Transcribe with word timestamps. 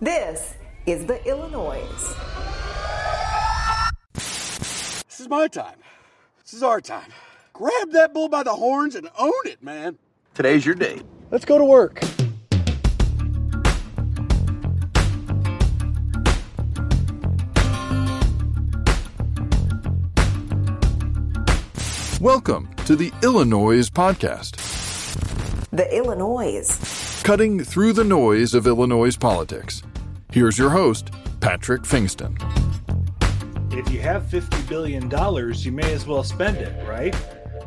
This 0.00 0.54
is 0.86 1.06
the 1.06 1.18
Illinoize. 1.26 2.14
This 4.14 5.18
is 5.20 5.28
my 5.28 5.48
time. 5.48 5.78
This 6.42 6.54
is 6.54 6.62
our 6.62 6.80
time. 6.80 7.12
Grab 7.52 7.90
that 7.90 8.14
bull 8.14 8.28
by 8.28 8.44
the 8.44 8.54
horns 8.54 8.94
and 8.94 9.08
own 9.18 9.32
it, 9.44 9.60
man. 9.60 9.98
Today's 10.34 10.64
your 10.64 10.76
day. 10.76 11.00
Let's 11.32 11.44
go 11.44 11.58
to 11.58 11.64
work. 11.64 12.00
Welcome 22.20 22.68
to 22.86 22.96
the 22.96 23.10
Illinoize 23.22 23.90
podcast, 23.90 24.56
The 25.70 25.84
Illinoize. 25.84 27.22
cutting 27.22 27.62
through 27.62 27.92
the 27.92 28.04
noise 28.04 28.54
of 28.54 28.66
Illinois 28.66 29.16
politics. 29.16 29.82
Here's 30.38 30.56
your 30.56 30.70
host, 30.70 31.10
Patrick 31.40 31.82
Pfingsten. 31.82 32.36
If 33.76 33.90
you 33.90 33.98
have 34.02 34.22
$50 34.22 34.68
billion, 34.68 35.10
you 35.58 35.72
may 35.72 35.92
as 35.92 36.06
well 36.06 36.22
spend 36.22 36.58
it, 36.58 36.88
right? 36.88 37.12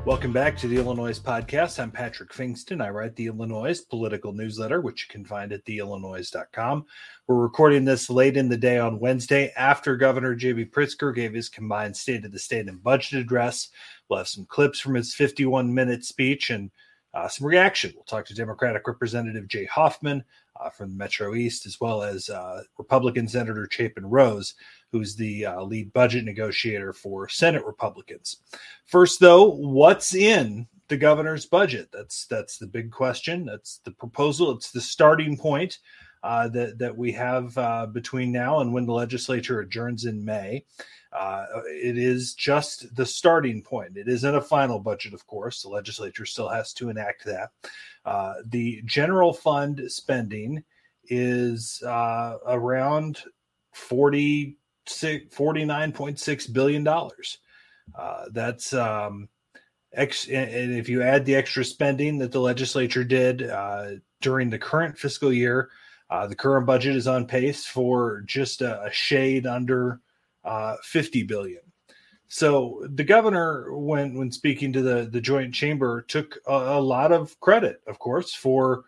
Welcome 0.06 0.32
back 0.32 0.56
to 0.60 0.70
the 0.70 0.78
Illinoize 0.78 1.20
podcast. 1.20 1.82
I'm 1.82 1.92
Patrick 1.92 2.32
Pfingsten. 2.32 2.82
I 2.82 2.90
write 2.90 3.14
the 3.18 3.28
Illinoize 3.28 3.82
political 3.90 4.32
newsletter, 4.32 4.80
which 4.80 5.06
you 5.06 5.12
can 5.12 5.26
find 5.26 5.52
at 5.52 5.66
theillinoize.com. 5.66 6.86
We're 7.28 7.44
recording 7.44 7.84
this 7.84 8.10
late 8.10 8.38
in 8.38 8.48
the 8.48 8.56
day 8.56 8.78
on 8.78 9.02
Wednesday 9.02 9.52
after 9.58 9.98
Governor 9.98 10.34
J.B. 10.34 10.68
Pritzker 10.68 11.14
gave 11.14 11.34
his 11.34 11.50
combined 11.50 11.98
State 11.98 12.24
of 12.24 12.32
the 12.32 12.40
State 12.40 12.70
and 12.70 12.82
Budget 12.82 13.20
address. 13.20 13.68
We'll 14.08 14.20
have 14.20 14.30
some 14.30 14.46
clips 14.46 14.80
from 14.80 14.96
his 14.96 15.14
51 15.14 15.74
minute 15.74 16.06
speech 16.06 16.50
and 16.50 16.72
uh, 17.14 17.28
some 17.28 17.48
reaction. 17.48 17.92
We'll 17.96 18.04
talk 18.06 18.26
to 18.28 18.34
Democratic 18.34 18.88
Representative 18.88 19.48
Jay 19.48 19.66
Hoffman 19.66 20.24
uh, 20.60 20.70
from 20.70 20.90
the 20.90 20.96
Metro 20.96 21.36
East, 21.36 21.66
as 21.66 21.80
well 21.82 22.04
as 22.04 22.30
uh, 22.30 22.64
Republican 22.78 23.28
Senator 23.28 23.68
Chapin 23.70 24.06
Rose, 24.06 24.54
who's 24.92 25.16
the 25.16 25.46
uh, 25.46 25.62
lead 25.64 25.92
budget 25.94 26.26
negotiator 26.26 26.94
for 26.94 27.28
Senate 27.28 27.66
Republicans. 27.66 28.38
First, 28.86 29.20
though, 29.20 29.50
what's 29.50 30.14
in 30.14 30.68
the 30.88 30.98
governor's 30.98 31.46
budget? 31.46 31.90
That's 31.92 32.26
that's 32.28 32.58
the 32.58 32.68
big 32.68 32.92
question. 32.92 33.46
That's 33.46 33.78
the 33.84 33.92
proposal. 33.92 34.52
It's 34.52 34.72
the 34.72 34.82
starting 34.82 35.38
point 35.38 35.80
uh, 36.24 36.48
that 36.50 36.78
that 36.78 36.98
we 36.98 37.12
have 37.12 37.58
uh, 37.58 37.86
between 37.88 38.32
now 38.32 38.60
and 38.60 38.74
when 38.74 38.86
the 38.86 38.94
legislature 38.94 39.60
adjourns 39.60 40.06
in 40.06 40.24
May. 40.24 40.66
Uh, 41.14 41.46
it 41.68 41.98
is 41.98 42.34
just 42.34 42.96
the 42.96 43.06
starting 43.06 43.62
point. 43.62 43.98
It 43.98 44.08
isn't 44.08 44.36
a 44.36 44.42
final 44.42 44.80
budget, 44.80 45.14
of 45.14 45.28
course. 45.28 45.62
The 45.62 45.68
legislature 45.68 46.26
still 46.26 46.48
has 46.48 46.74
to 46.76 46.90
enact 46.90 47.26
that. 47.26 47.50
Uh, 48.06 48.36
the 48.46 48.82
general 48.86 49.34
fund 49.34 49.82
spending 49.88 50.64
is 51.10 51.84
uh, 51.86 52.38
around 52.48 53.24
40, 53.74 54.58
49.6 54.88 56.54
billion 56.54 56.84
dollars. 56.84 57.40
Uh, 57.94 58.26
that's 58.32 58.74
um, 58.74 59.28
ex- 59.94 60.30
and 60.30 60.74
if 60.74 60.88
you 60.88 61.02
add 61.02 61.26
the 61.26 61.36
extra 61.36 61.66
spending 61.66 62.18
that 62.20 62.32
the 62.32 62.40
legislature 62.40 63.04
did 63.04 63.44
uh, 63.50 63.92
during 64.22 64.50
the 64.50 64.60
current 64.60 64.98
fiscal 64.98 65.34
year, 65.34 65.70
uh, 66.12 66.28
the 66.28 66.36
current 66.36 66.68
budget 66.68 66.96
is 66.96 67.08
on 67.08 67.26
pace 67.26 67.66
for 67.66 68.22
just 68.26 68.62
a, 68.62 68.84
a 68.84 68.92
shade 68.92 69.48
under 69.48 70.02
uh, 70.44 70.76
50 70.84 71.24
billion. 71.24 71.62
So 72.28 72.86
the 72.94 73.04
governor, 73.04 73.78
when 73.78 74.16
when 74.16 74.32
speaking 74.32 74.72
to 74.74 74.82
the 74.82 75.10
the 75.12 75.20
joint 75.20 75.54
chamber, 75.54 76.02
took 76.04 76.38
a, 76.48 76.54
a 76.54 76.82
lot 76.82 77.12
of 77.12 77.38
credit, 77.40 77.82
of 77.88 78.00
course, 78.00 78.34
for 78.34 78.86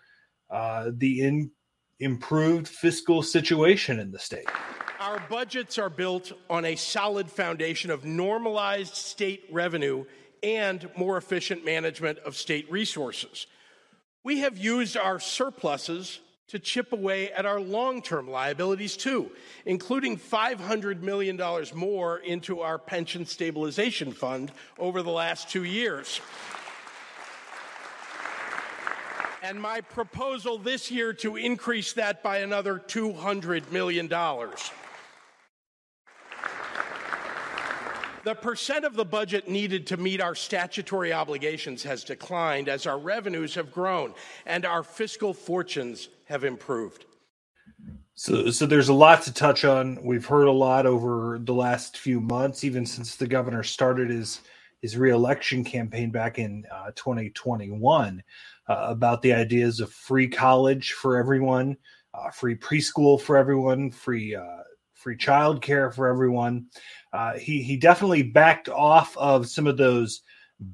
uh, 0.50 0.92
the 0.94 1.22
in, 1.22 1.52
improved 2.00 2.68
fiscal 2.68 3.22
situation 3.22 4.00
in 4.00 4.12
the 4.12 4.20
state. 4.20 4.48
Our 5.00 5.22
budgets 5.30 5.78
are 5.78 5.90
built 5.90 6.32
on 6.50 6.64
a 6.64 6.78
solid 6.78 7.30
foundation 7.30 7.92
of 7.92 8.06
normalized 8.06 8.96
state 8.96 9.44
revenue 9.52 10.06
and 10.42 10.90
more 10.96 11.18
efficient 11.18 11.66
management 11.66 12.20
of 12.20 12.38
state 12.38 12.70
resources. 12.72 13.48
We 14.24 14.40
have 14.40 14.58
used 14.58 14.96
our 14.96 15.20
surpluses 15.20 16.20
to 16.50 16.60
chip 16.60 16.94
away 16.94 17.32
at 17.32 17.46
our 17.46 17.60
long 17.60 18.02
term 18.02 18.30
liabilities 18.30 18.98
too, 18.98 19.32
including 19.66 20.18
$500 20.18 21.02
million 21.02 21.40
more 21.74 22.18
into 22.20 22.60
our 22.62 22.78
pension 22.78 23.26
stabilization 23.26 24.12
fund 24.12 24.52
over 24.78 25.02
the 25.02 25.12
last 25.12 25.50
two 25.50 25.64
years. 25.64 26.22
And 29.42 29.62
my 29.62 29.82
proposal 29.82 30.58
this 30.58 30.90
year 30.90 31.12
to 31.16 31.36
increase 31.36 31.94
that 31.94 32.24
by 32.24 32.38
another 32.38 32.80
$200 32.80 33.72
million. 33.72 34.08
The 38.24 38.36
percent 38.36 38.86
of 38.86 38.96
the 38.96 39.04
budget 39.04 39.50
needed 39.50 39.86
to 39.88 39.98
meet 39.98 40.22
our 40.22 40.34
statutory 40.34 41.12
obligations 41.12 41.84
has 41.84 42.06
declined 42.06 42.70
as 42.70 42.86
our 42.86 42.98
revenues 42.98 43.54
have 43.56 43.72
grown 43.72 44.14
and 44.46 44.66
our 44.66 44.82
fiscal 44.82 45.34
fortunes 45.34 46.08
have 46.26 46.46
improved. 46.46 47.06
So, 48.16 48.50
so 48.50 48.66
there's 48.66 48.88
a 48.88 48.94
lot 48.94 49.24
to 49.24 49.34
touch 49.34 49.66
on. 49.66 50.02
We've 50.04 50.26
heard 50.26 50.48
a 50.48 50.52
lot 50.52 50.86
over 50.86 51.40
the 51.44 51.54
last 51.54 51.98
few 51.98 52.22
months, 52.22 52.64
even 52.64 52.86
since 52.86 53.18
the 53.18 53.28
governor 53.28 53.64
started 53.64 54.10
his 54.10 54.42
his 54.82 54.98
reelection 54.98 55.64
campaign 55.64 56.12
back 56.12 56.38
in 56.38 56.66
uh, 56.70 56.92
2021, 56.96 58.22
uh, 58.68 58.76
about 58.90 59.22
the 59.22 59.32
ideas 59.32 59.80
of 59.80 59.90
free 59.90 60.28
college 60.28 60.92
for 60.92 61.16
everyone, 61.16 61.78
uh, 62.14 62.30
free 62.32 62.56
preschool 62.56 63.20
for 63.20 63.38
everyone, 63.38 63.90
free 63.90 64.36
uh, 64.36 64.64
free 65.04 65.18
childcare 65.18 65.94
for 65.94 66.08
everyone. 66.08 66.68
Uh, 67.12 67.34
he 67.34 67.62
he 67.62 67.78
definitely 67.78 68.24
backed 68.24 68.70
off 68.70 69.16
of 69.18 69.48
some 69.48 69.68
of 69.68 69.78
those 69.78 70.22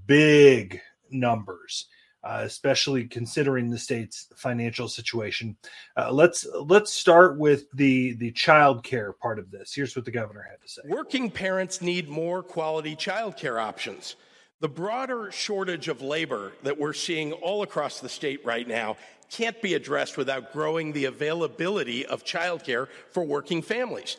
big 0.05 0.79
numbers 1.11 1.87
uh, 2.23 2.41
especially 2.43 3.05
considering 3.05 3.69
the 3.69 3.77
state's 3.77 4.27
financial 4.35 4.87
situation. 4.87 5.55
Uh, 5.95 6.11
let's 6.11 6.45
let's 6.65 6.91
start 6.91 7.37
with 7.37 7.65
the 7.73 8.13
the 8.13 8.31
child 8.31 8.83
care 8.83 9.13
part 9.13 9.39
of 9.39 9.51
this. 9.51 9.73
Here's 9.73 9.95
what 9.95 10.05
the 10.05 10.11
governor 10.11 10.45
had 10.49 10.61
to 10.61 10.67
say. 10.67 10.81
Working 10.85 11.31
parents 11.31 11.81
need 11.81 12.09
more 12.09 12.43
quality 12.43 12.95
child 12.95 13.37
care 13.37 13.59
options. 13.59 14.15
The 14.61 14.67
broader 14.67 15.31
shortage 15.31 15.87
of 15.87 16.01
labor 16.01 16.51
that 16.63 16.77
we're 16.77 16.93
seeing 16.93 17.31
all 17.31 17.63
across 17.63 18.01
the 18.01 18.09
state 18.09 18.43
right 18.45 18.67
now 18.67 18.97
can't 19.29 19.61
be 19.61 19.73
addressed 19.73 20.17
without 20.17 20.51
growing 20.51 20.91
the 20.91 21.05
availability 21.05 22.05
of 22.05 22.25
childcare 22.25 22.87
for 23.11 23.23
working 23.23 23.61
families. 23.61 24.17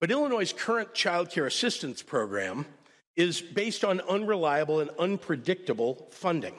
But 0.00 0.10
Illinois' 0.10 0.52
current 0.52 0.92
childcare 0.92 1.46
assistance 1.46 2.02
program 2.02 2.66
is 3.14 3.40
based 3.40 3.84
on 3.84 4.00
unreliable 4.00 4.80
and 4.80 4.90
unpredictable 4.98 6.08
funding. 6.10 6.54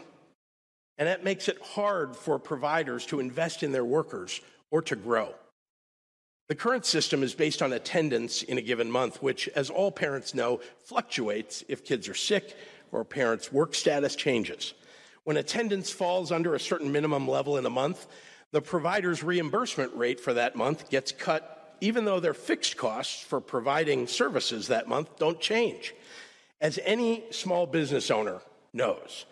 And 0.98 1.08
that 1.08 1.26
makes 1.26 1.50
it 1.50 1.62
hard 1.62 2.16
for 2.16 2.40
providers 2.40 3.06
to 3.08 3.20
invest 3.20 3.62
in 3.62 3.74
their 3.74 3.86
workers 3.86 4.40
or 4.72 4.82
to 4.84 4.96
grow. 4.96 5.36
The 6.48 6.56
current 6.56 6.86
system 6.86 7.24
is 7.24 7.36
based 7.36 7.62
on 7.62 7.74
attendance 7.74 8.42
in 8.42 8.58
a 8.58 8.62
given 8.62 8.90
month, 8.90 9.22
which, 9.22 9.50
as 9.50 9.70
all 9.70 9.92
parents 9.92 10.34
know, 10.34 10.62
fluctuates 10.86 11.64
if 11.68 11.84
kids 11.84 12.08
are 12.08 12.14
sick 12.14 12.56
or 12.92 13.03
parents' 13.03 13.52
work 13.52 13.75
status 13.75 14.16
changes. 14.16 14.74
When 15.24 15.38
attendance 15.38 15.92
falls 15.92 16.31
under 16.31 16.56
a 16.56 16.59
certain 16.59 16.92
minimum 16.92 17.28
level 17.28 17.58
in 17.58 17.66
a 17.66 17.70
month, 17.70 18.08
the 18.52 18.62
provider's 18.62 19.24
reimbursement 19.24 19.94
rate 19.96 20.20
for 20.20 20.34
that 20.34 20.56
month 20.56 20.90
gets 20.90 21.12
cut, 21.12 21.76
even 21.81 22.06
though 22.06 22.20
their 22.20 22.34
fixed 22.34 22.78
costs 22.78 23.22
for 23.22 23.42
providing 23.42 24.08
services 24.08 24.68
that 24.68 24.88
month 24.88 25.18
don't 25.18 25.42
change. 25.42 25.94
As 26.62 26.80
any 26.84 27.26
small 27.30 27.68
business 27.68 28.09
owner 28.09 28.42
knows, 28.74 29.26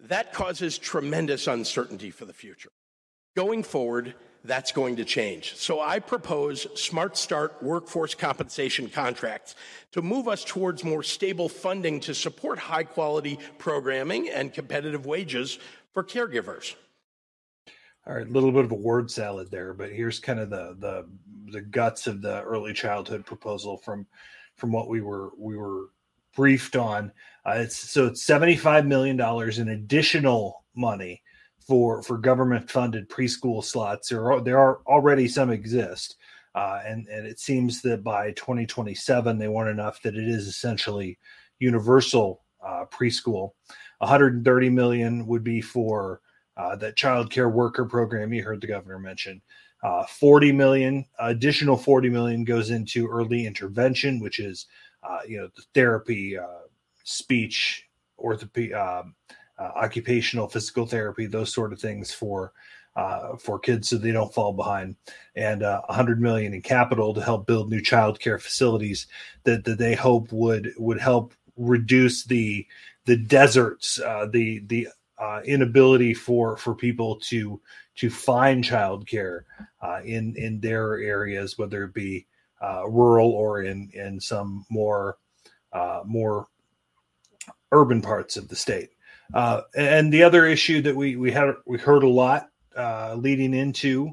that 0.00 0.32
causes 0.32 0.78
tremendous 0.78 1.46
uncertainty 1.46 2.10
for 2.10 2.24
the 2.24 2.32
future. 2.32 2.72
Going 3.36 3.62
forward, 3.62 4.14
that's 4.46 4.72
going 4.72 4.96
to 4.96 5.04
change. 5.04 5.56
So 5.56 5.80
I 5.80 5.98
propose 5.98 6.66
Smart 6.80 7.16
Start 7.16 7.62
workforce 7.62 8.14
compensation 8.14 8.88
contracts 8.88 9.54
to 9.92 10.02
move 10.02 10.28
us 10.28 10.44
towards 10.44 10.84
more 10.84 11.02
stable 11.02 11.48
funding 11.48 12.00
to 12.00 12.14
support 12.14 12.58
high 12.58 12.84
quality 12.84 13.38
programming 13.58 14.28
and 14.28 14.52
competitive 14.52 15.06
wages 15.06 15.58
for 15.92 16.04
caregivers. 16.04 16.74
All 18.06 18.14
right, 18.14 18.26
a 18.26 18.30
little 18.30 18.52
bit 18.52 18.64
of 18.64 18.70
a 18.70 18.76
word 18.76 19.10
salad 19.10 19.50
there, 19.50 19.74
but 19.74 19.90
here's 19.90 20.20
kind 20.20 20.38
of 20.38 20.50
the 20.50 20.76
the 20.78 21.06
the 21.52 21.60
guts 21.60 22.06
of 22.06 22.22
the 22.22 22.42
early 22.42 22.72
childhood 22.72 23.24
proposal 23.24 23.78
from 23.78 24.06
from 24.56 24.72
what 24.72 24.88
we 24.88 25.00
were 25.00 25.30
we 25.38 25.56
were 25.56 25.90
briefed 26.34 26.76
on. 26.76 27.10
Uh, 27.44 27.54
it's 27.56 27.76
so 27.76 28.06
it's 28.06 28.24
seventy 28.24 28.56
five 28.56 28.86
million 28.86 29.16
dollars 29.16 29.58
in 29.58 29.70
additional 29.70 30.64
money 30.76 31.22
for 31.66 32.02
for 32.02 32.18
government 32.18 32.70
funded 32.70 33.08
preschool 33.08 33.62
slots. 33.62 34.08
There 34.08 34.30
are 34.32 34.40
there 34.40 34.58
are 34.58 34.80
already 34.86 35.28
some 35.28 35.50
exist, 35.50 36.16
uh, 36.54 36.80
and 36.86 37.06
and 37.08 37.26
it 37.26 37.40
seems 37.40 37.82
that 37.82 38.04
by 38.04 38.32
twenty 38.32 38.66
twenty 38.66 38.94
seven 38.94 39.38
they 39.38 39.48
want 39.48 39.68
enough 39.68 40.00
that 40.02 40.14
it 40.14 40.28
is 40.28 40.46
essentially 40.46 41.18
universal 41.58 42.44
uh, 42.64 42.84
preschool. 42.90 43.50
One 43.98 44.10
hundred 44.10 44.34
and 44.34 44.44
thirty 44.44 44.70
million 44.70 45.26
would 45.26 45.42
be 45.42 45.60
for 45.60 46.20
uh, 46.56 46.76
that 46.76 46.96
child 46.96 47.30
care 47.30 47.48
worker 47.48 47.84
program 47.84 48.32
you 48.32 48.42
heard 48.42 48.60
the 48.60 48.66
governor 48.66 48.98
mention. 48.98 49.42
Uh, 49.82 50.04
40 50.06 50.52
million, 50.52 51.04
additional 51.20 51.76
40 51.76 52.08
million 52.08 52.44
goes 52.44 52.70
into 52.70 53.06
early 53.06 53.46
intervention, 53.46 54.18
which 54.18 54.40
is, 54.40 54.66
uh, 55.02 55.18
you 55.28 55.38
know, 55.38 55.48
the 55.54 55.62
therapy, 55.74 56.36
uh, 56.36 56.64
speech, 57.04 57.84
orthopedic, 58.18 58.74
um, 58.74 59.14
uh, 59.58 59.70
occupational 59.74 60.48
physical 60.48 60.86
therapy, 60.86 61.26
those 61.26 61.52
sort 61.52 61.72
of 61.72 61.80
things 61.80 62.12
for 62.12 62.52
uh, 62.96 63.36
for 63.36 63.58
kids 63.58 63.90
so 63.90 63.98
they 63.98 64.10
don't 64.12 64.32
fall 64.32 64.54
behind, 64.54 64.96
and 65.34 65.62
uh, 65.62 65.82
100 65.86 66.20
million 66.20 66.54
in 66.54 66.62
capital 66.62 67.12
to 67.12 67.22
help 67.22 67.46
build 67.46 67.68
new 67.70 67.80
childcare 67.80 68.40
facilities 68.40 69.06
that, 69.44 69.64
that 69.64 69.78
they 69.78 69.94
hope 69.94 70.32
would 70.32 70.72
would 70.78 70.98
help 70.98 71.34
reduce 71.56 72.24
the 72.24 72.66
the 73.04 73.16
deserts, 73.16 74.00
uh, 74.00 74.26
the 74.32 74.60
the 74.66 74.88
uh, 75.18 75.40
inability 75.44 76.14
for 76.14 76.56
for 76.56 76.74
people 76.74 77.16
to 77.16 77.60
to 77.96 78.10
find 78.10 78.64
childcare 78.64 79.42
uh, 79.80 80.00
in 80.04 80.34
in 80.36 80.60
their 80.60 80.98
areas, 80.98 81.58
whether 81.58 81.84
it 81.84 81.94
be 81.94 82.26
uh, 82.62 82.88
rural 82.88 83.30
or 83.30 83.62
in 83.62 83.90
in 83.92 84.20
some 84.20 84.66
more 84.68 85.18
uh, 85.72 86.00
more 86.04 86.46
urban 87.72 88.02
parts 88.02 88.36
of 88.36 88.48
the 88.48 88.56
state. 88.56 88.90
Uh, 89.34 89.62
and 89.76 90.12
the 90.12 90.22
other 90.22 90.46
issue 90.46 90.80
that 90.82 90.94
we 90.94 91.16
we 91.16 91.30
had 91.30 91.52
we 91.66 91.78
heard 91.78 92.02
a 92.02 92.08
lot 92.08 92.48
uh, 92.76 93.14
leading 93.18 93.54
into 93.54 94.12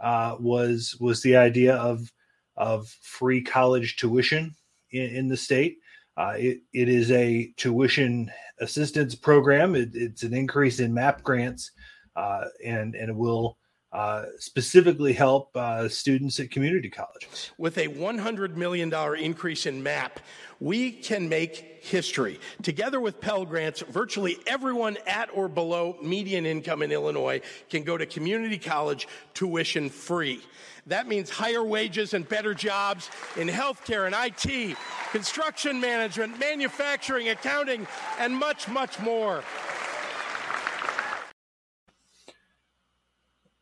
uh, 0.00 0.36
was 0.38 0.96
was 1.00 1.22
the 1.22 1.36
idea 1.36 1.76
of 1.76 2.10
of 2.56 2.88
free 3.02 3.42
college 3.42 3.96
tuition 3.96 4.54
in, 4.90 5.10
in 5.10 5.28
the 5.28 5.36
state. 5.36 5.78
Uh, 6.16 6.34
it, 6.36 6.60
it 6.72 6.88
is 6.88 7.10
a 7.10 7.52
tuition 7.56 8.30
assistance 8.60 9.14
program. 9.14 9.74
It, 9.74 9.90
it's 9.94 10.22
an 10.22 10.32
increase 10.32 10.78
in 10.78 10.94
MAP 10.94 11.22
grants, 11.22 11.70
uh, 12.16 12.44
and 12.64 12.94
and 12.94 13.10
it 13.10 13.16
will 13.16 13.58
uh, 13.94 14.24
specifically 14.40 15.12
help 15.12 15.56
uh, 15.56 15.88
students 15.88 16.40
at 16.40 16.50
community 16.50 16.90
colleges. 16.90 17.52
With 17.58 17.78
a 17.78 17.86
$100 17.86 18.56
million 18.56 18.92
increase 19.16 19.66
in 19.66 19.82
MAP, 19.84 20.18
we 20.58 20.90
can 20.90 21.28
make 21.28 21.78
history. 21.80 22.40
Together 22.62 23.00
with 23.00 23.20
Pell 23.20 23.44
Grants, 23.44 23.82
virtually 23.82 24.36
everyone 24.48 24.98
at 25.06 25.28
or 25.32 25.46
below 25.46 25.96
median 26.02 26.44
income 26.44 26.82
in 26.82 26.90
Illinois 26.90 27.40
can 27.70 27.84
go 27.84 27.96
to 27.96 28.04
community 28.04 28.58
college 28.58 29.06
tuition 29.32 29.88
free. 29.88 30.42
That 30.86 31.06
means 31.06 31.30
higher 31.30 31.62
wages 31.62 32.14
and 32.14 32.28
better 32.28 32.52
jobs 32.52 33.10
in 33.36 33.46
healthcare 33.48 34.06
and 34.06 34.14
IT, 34.18 34.76
construction 35.12 35.80
management, 35.80 36.38
manufacturing, 36.40 37.28
accounting, 37.28 37.86
and 38.18 38.36
much, 38.36 38.68
much 38.68 38.98
more. 38.98 39.44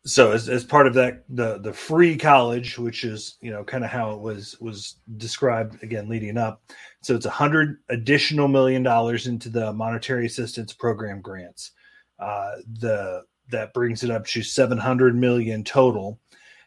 So 0.05 0.33
as, 0.33 0.49
as 0.49 0.65
part 0.65 0.87
of 0.87 0.95
that 0.95 1.25
the 1.29 1.59
the 1.59 1.73
free 1.73 2.17
college 2.17 2.77
which 2.77 3.05
is 3.05 3.37
you 3.41 3.51
know 3.51 3.63
kind 3.63 3.85
of 3.85 3.91
how 3.91 4.13
it 4.13 4.21
was 4.21 4.61
was 4.61 4.97
described 5.17 5.83
again 5.83 6.09
leading 6.09 6.37
up. 6.37 6.63
So 7.03 7.15
it's 7.15 7.27
a 7.27 7.31
hundred 7.31 7.79
additional 7.89 8.49
million 8.49 8.83
dollars 8.83 9.27
into 9.27 9.49
the 9.49 9.73
monetary 9.73 10.27
assistance 10.27 10.73
program 10.73 11.21
grants. 11.21 11.73
Uh, 12.19 12.57
the 12.81 13.23
that 13.51 13.75
brings 13.75 14.03
it 14.03 14.11
up 14.11 14.27
to 14.27 14.43
700 14.43 15.15
million 15.15 15.63
total. 15.63 16.19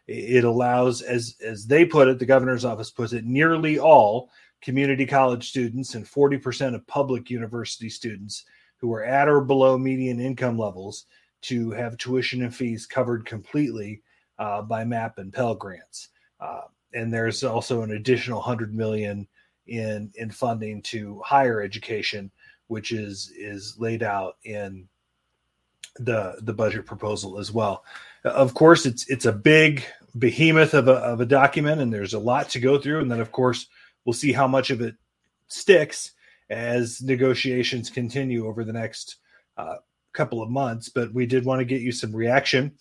It 0.08 0.44
allows 0.44 1.02
as 1.02 1.36
as 1.44 1.66
they 1.66 1.84
put 1.84 2.08
it 2.08 2.20
the 2.20 2.26
governor's 2.26 2.66
office 2.66 2.92
puts 2.92 3.12
it 3.12 3.26
nearly 3.26 3.80
all 3.80 4.30
community 4.62 5.06
college 5.06 5.50
students 5.50 5.94
and 5.94 6.06
40% 6.06 6.74
of 6.74 6.88
public 6.88 7.30
university 7.30 7.90
students 7.90 8.46
who 8.78 8.92
are 8.94 9.04
at 9.04 9.28
or 9.28 9.42
below 9.42 9.78
median 9.78 10.20
income 10.20 10.58
levels 10.58 11.06
to 11.48 11.72
have 11.72 11.98
tuition 11.98 12.44
and 12.44 12.56
fees 12.56 12.86
covered 12.86 13.26
completely 13.26 14.02
uh, 14.40 14.62
by 14.62 14.84
MAP 14.84 15.18
and 15.18 15.34
Pell 15.34 15.56
grants. 15.56 16.10
Uh, 16.40 16.62
and 16.94 17.14
there's 17.14 17.44
also 17.44 17.82
an 17.82 17.92
additional 17.92 18.40
100 18.40 18.74
million 18.74 19.28
in 19.68 20.12
in 20.16 20.30
funding 20.30 20.82
to 20.84 21.22
higher 21.26 21.62
education, 21.62 22.32
which 22.68 22.92
is 22.92 23.32
is 23.38 23.76
laid 23.80 24.04
out 24.04 24.38
in 24.44 24.88
the 25.98 26.36
the 26.42 26.54
budget 26.54 26.86
proposal 26.86 27.40
as 27.40 27.52
well. 27.52 27.84
Of 28.24 28.54
course, 28.54 28.86
it's 28.86 29.10
it's 29.10 29.26
a 29.26 29.32
big 29.32 29.84
behemoth 30.18 30.74
of 30.74 30.88
a, 30.88 30.94
of 30.94 31.22
a 31.22 31.26
document, 31.26 31.82
and 31.82 31.94
there's 31.94 32.14
a 32.14 32.20
lot 32.20 32.50
to 32.50 32.60
go 32.60 32.78
through. 32.78 33.02
And 33.02 33.12
then, 33.12 33.20
of 33.20 33.32
course, 33.32 33.68
we'll 34.04 34.14
see 34.14 34.32
how 34.32 34.48
much 34.48 34.70
of 34.70 34.82
it 34.82 34.96
sticks 35.48 36.12
as 36.50 37.02
negotiations 37.02 37.90
continue 37.90 38.48
over 38.48 38.64
the 38.64 38.74
next 38.74 39.18
uh, 39.58 39.78
couple 40.16 40.42
of 40.42 40.50
months, 40.50 40.90
but 40.90 41.14
we 41.14 41.26
did 41.26 41.46
want 41.46 41.60
to 41.60 41.66
get 41.66 41.82
you 41.82 41.92
some 41.92 42.16
reaction. 42.16 42.72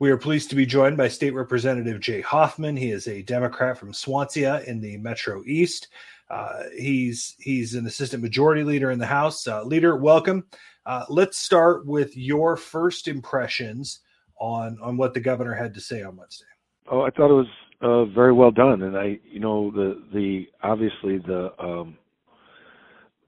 We 0.00 0.10
are 0.10 0.16
pleased 0.16 0.50
to 0.50 0.56
be 0.56 0.64
joined 0.64 0.96
by 0.96 1.08
State 1.08 1.34
Representative 1.34 2.00
Jay 2.00 2.20
Hoffman. 2.22 2.76
He 2.76 2.90
is 2.90 3.06
a 3.06 3.22
Democrat 3.22 3.78
from 3.78 3.92
Swansea 3.92 4.62
in 4.66 4.80
the 4.80 4.96
Metro 4.96 5.42
East. 5.46 5.88
Uh, 6.30 6.62
he's 6.76 7.34
he's 7.38 7.74
an 7.74 7.86
assistant 7.86 8.22
majority 8.22 8.64
leader 8.64 8.90
in 8.92 8.98
the 8.98 9.06
House. 9.06 9.46
Uh, 9.46 9.62
leader, 9.62 9.96
welcome. 9.96 10.44
Uh, 10.86 11.04
let's 11.08 11.38
start 11.38 11.86
with 11.86 12.16
your 12.16 12.56
first 12.56 13.08
impressions 13.08 14.00
on 14.40 14.78
on 14.80 14.96
what 14.96 15.12
the 15.12 15.20
governor 15.20 15.54
had 15.54 15.74
to 15.74 15.80
say 15.80 16.02
on 16.02 16.16
Wednesday. 16.16 16.46
Oh, 16.90 17.02
I 17.02 17.10
thought 17.10 17.30
it 17.30 17.34
was 17.34 17.46
uh, 17.82 18.04
very 18.06 18.32
well 18.32 18.50
done, 18.50 18.82
and 18.82 18.96
I, 18.96 19.18
you 19.24 19.40
know, 19.40 19.70
the 19.70 20.02
the 20.14 20.46
obviously 20.62 21.18
the 21.18 21.50
um, 21.62 21.98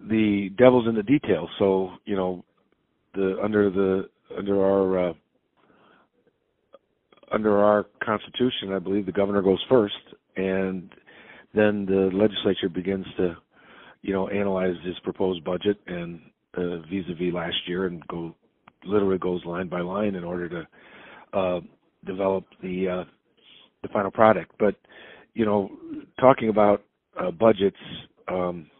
the 0.00 0.50
devil's 0.56 0.88
in 0.88 0.94
the 0.94 1.02
details. 1.02 1.50
So 1.58 1.90
you 2.04 2.16
know, 2.16 2.44
the 3.14 3.36
under 3.42 3.70
the 3.70 4.08
under 4.36 4.64
our 4.64 5.10
uh, 5.10 5.12
under 7.32 7.58
our 7.58 7.86
constitution, 8.04 8.72
I 8.74 8.78
believe 8.78 9.06
the 9.06 9.12
governor 9.12 9.42
goes 9.42 9.62
first, 9.68 9.94
and 10.36 10.90
then 11.54 11.86
the 11.86 12.10
legislature 12.12 12.68
begins 12.68 13.06
to, 13.16 13.36
you 14.02 14.12
know, 14.12 14.28
analyze 14.28 14.76
his 14.84 14.98
proposed 15.02 15.44
budget 15.44 15.78
and 15.86 16.20
uh, 16.54 16.78
vis-a-vis 16.90 17.32
last 17.32 17.56
year, 17.66 17.86
and 17.86 18.06
go 18.08 18.34
literally 18.84 19.18
goes 19.18 19.44
line 19.44 19.68
by 19.68 19.80
line 19.80 20.14
in 20.14 20.24
order 20.24 20.48
to 20.48 21.38
uh, 21.38 21.60
develop 22.04 22.44
the 22.62 22.88
uh, 22.88 23.04
the 23.82 23.88
final 23.88 24.10
product. 24.10 24.52
But 24.58 24.74
you 25.34 25.46
know, 25.46 25.70
talking 26.20 26.48
about 26.48 26.82
uh, 27.18 27.30
budgets 27.30 27.76
um, 28.28 28.70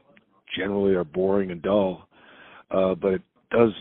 generally 0.56 0.94
are 0.94 1.04
boring 1.04 1.50
and 1.50 1.62
dull, 1.62 2.08
uh, 2.70 2.94
but 2.94 3.14
it 3.14 3.22
does 3.50 3.72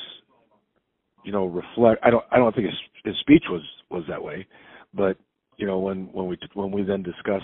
you 1.23 1.31
know, 1.31 1.45
reflect. 1.45 2.01
I 2.03 2.09
don't. 2.09 2.25
I 2.31 2.37
don't 2.37 2.53
think 2.55 2.67
his 2.67 2.77
his 3.03 3.15
speech 3.19 3.43
was 3.49 3.61
was 3.89 4.03
that 4.07 4.21
way, 4.21 4.45
but 4.93 5.17
you 5.57 5.67
know, 5.67 5.79
when 5.79 6.05
when 6.13 6.27
we 6.27 6.37
when 6.53 6.71
we 6.71 6.83
then 6.83 7.03
discuss 7.03 7.43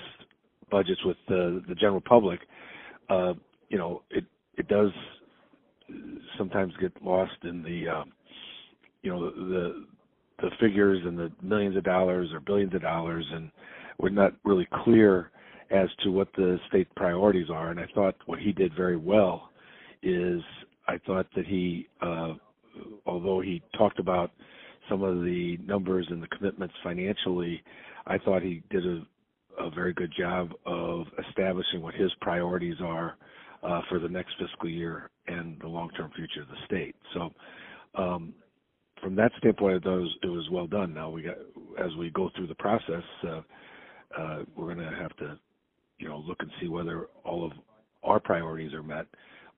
budgets 0.71 1.03
with 1.05 1.17
the 1.27 1.63
the 1.67 1.75
general 1.75 2.01
public, 2.01 2.39
uh, 3.09 3.33
you 3.69 3.77
know, 3.77 4.03
it 4.09 4.25
it 4.57 4.67
does 4.67 4.91
sometimes 6.37 6.73
get 6.79 6.91
lost 7.03 7.37
in 7.43 7.63
the, 7.63 7.87
um, 7.87 8.11
you 9.01 9.11
know, 9.11 9.29
the 9.29 9.85
the 10.39 10.49
figures 10.59 10.99
and 11.05 11.17
the 11.17 11.31
millions 11.41 11.75
of 11.75 11.83
dollars 11.83 12.29
or 12.31 12.39
billions 12.39 12.73
of 12.75 12.81
dollars, 12.81 13.25
and 13.33 13.49
we're 13.97 14.09
not 14.09 14.33
really 14.43 14.67
clear 14.83 15.31
as 15.71 15.89
to 16.03 16.11
what 16.11 16.27
the 16.35 16.59
state 16.69 16.87
priorities 16.95 17.49
are. 17.49 17.71
And 17.71 17.79
I 17.79 17.87
thought 17.95 18.15
what 18.27 18.39
he 18.39 18.51
did 18.51 18.75
very 18.75 18.97
well 18.97 19.49
is 20.03 20.41
I 20.87 20.99
thought 21.07 21.25
that 21.35 21.45
he 21.47 21.87
uh, 22.01 22.33
although 23.05 23.41
he 23.41 23.61
talked 23.77 23.99
about 23.99 24.31
some 24.89 25.03
of 25.03 25.23
the 25.23 25.57
numbers 25.65 26.07
and 26.09 26.21
the 26.21 26.27
commitments 26.27 26.73
financially, 26.83 27.61
I 28.05 28.17
thought 28.17 28.41
he 28.41 28.63
did 28.69 28.85
a, 28.85 29.05
a 29.59 29.69
very 29.71 29.93
good 29.93 30.13
job 30.17 30.51
of 30.65 31.05
establishing 31.27 31.81
what 31.81 31.93
his 31.93 32.11
priorities 32.21 32.77
are 32.81 33.17
uh, 33.63 33.81
for 33.89 33.99
the 33.99 34.07
next 34.07 34.31
fiscal 34.39 34.69
year 34.69 35.09
and 35.27 35.59
the 35.59 35.67
long-term 35.67 36.11
future 36.15 36.41
of 36.41 36.47
the 36.47 36.65
state. 36.65 36.95
So, 37.13 37.33
um, 37.95 38.33
from 39.01 39.15
that 39.15 39.31
standpoint, 39.37 39.85
it 39.85 39.89
was, 39.89 40.15
it 40.23 40.27
was 40.27 40.49
well 40.51 40.67
done. 40.67 40.93
Now 40.93 41.09
we 41.09 41.21
got 41.21 41.37
as 41.83 41.95
we 41.97 42.09
go 42.09 42.29
through 42.35 42.47
the 42.47 42.55
process, 42.55 43.03
uh, 43.27 43.41
uh, 44.17 44.43
we're 44.55 44.73
going 44.73 44.89
to 44.89 44.97
have 44.97 45.15
to, 45.17 45.37
you 45.99 46.07
know, 46.07 46.23
look 46.27 46.37
and 46.39 46.49
see 46.61 46.67
whether 46.67 47.07
all 47.23 47.45
of 47.45 47.51
our 48.03 48.19
priorities 48.19 48.73
are 48.73 48.83
met, 48.83 49.05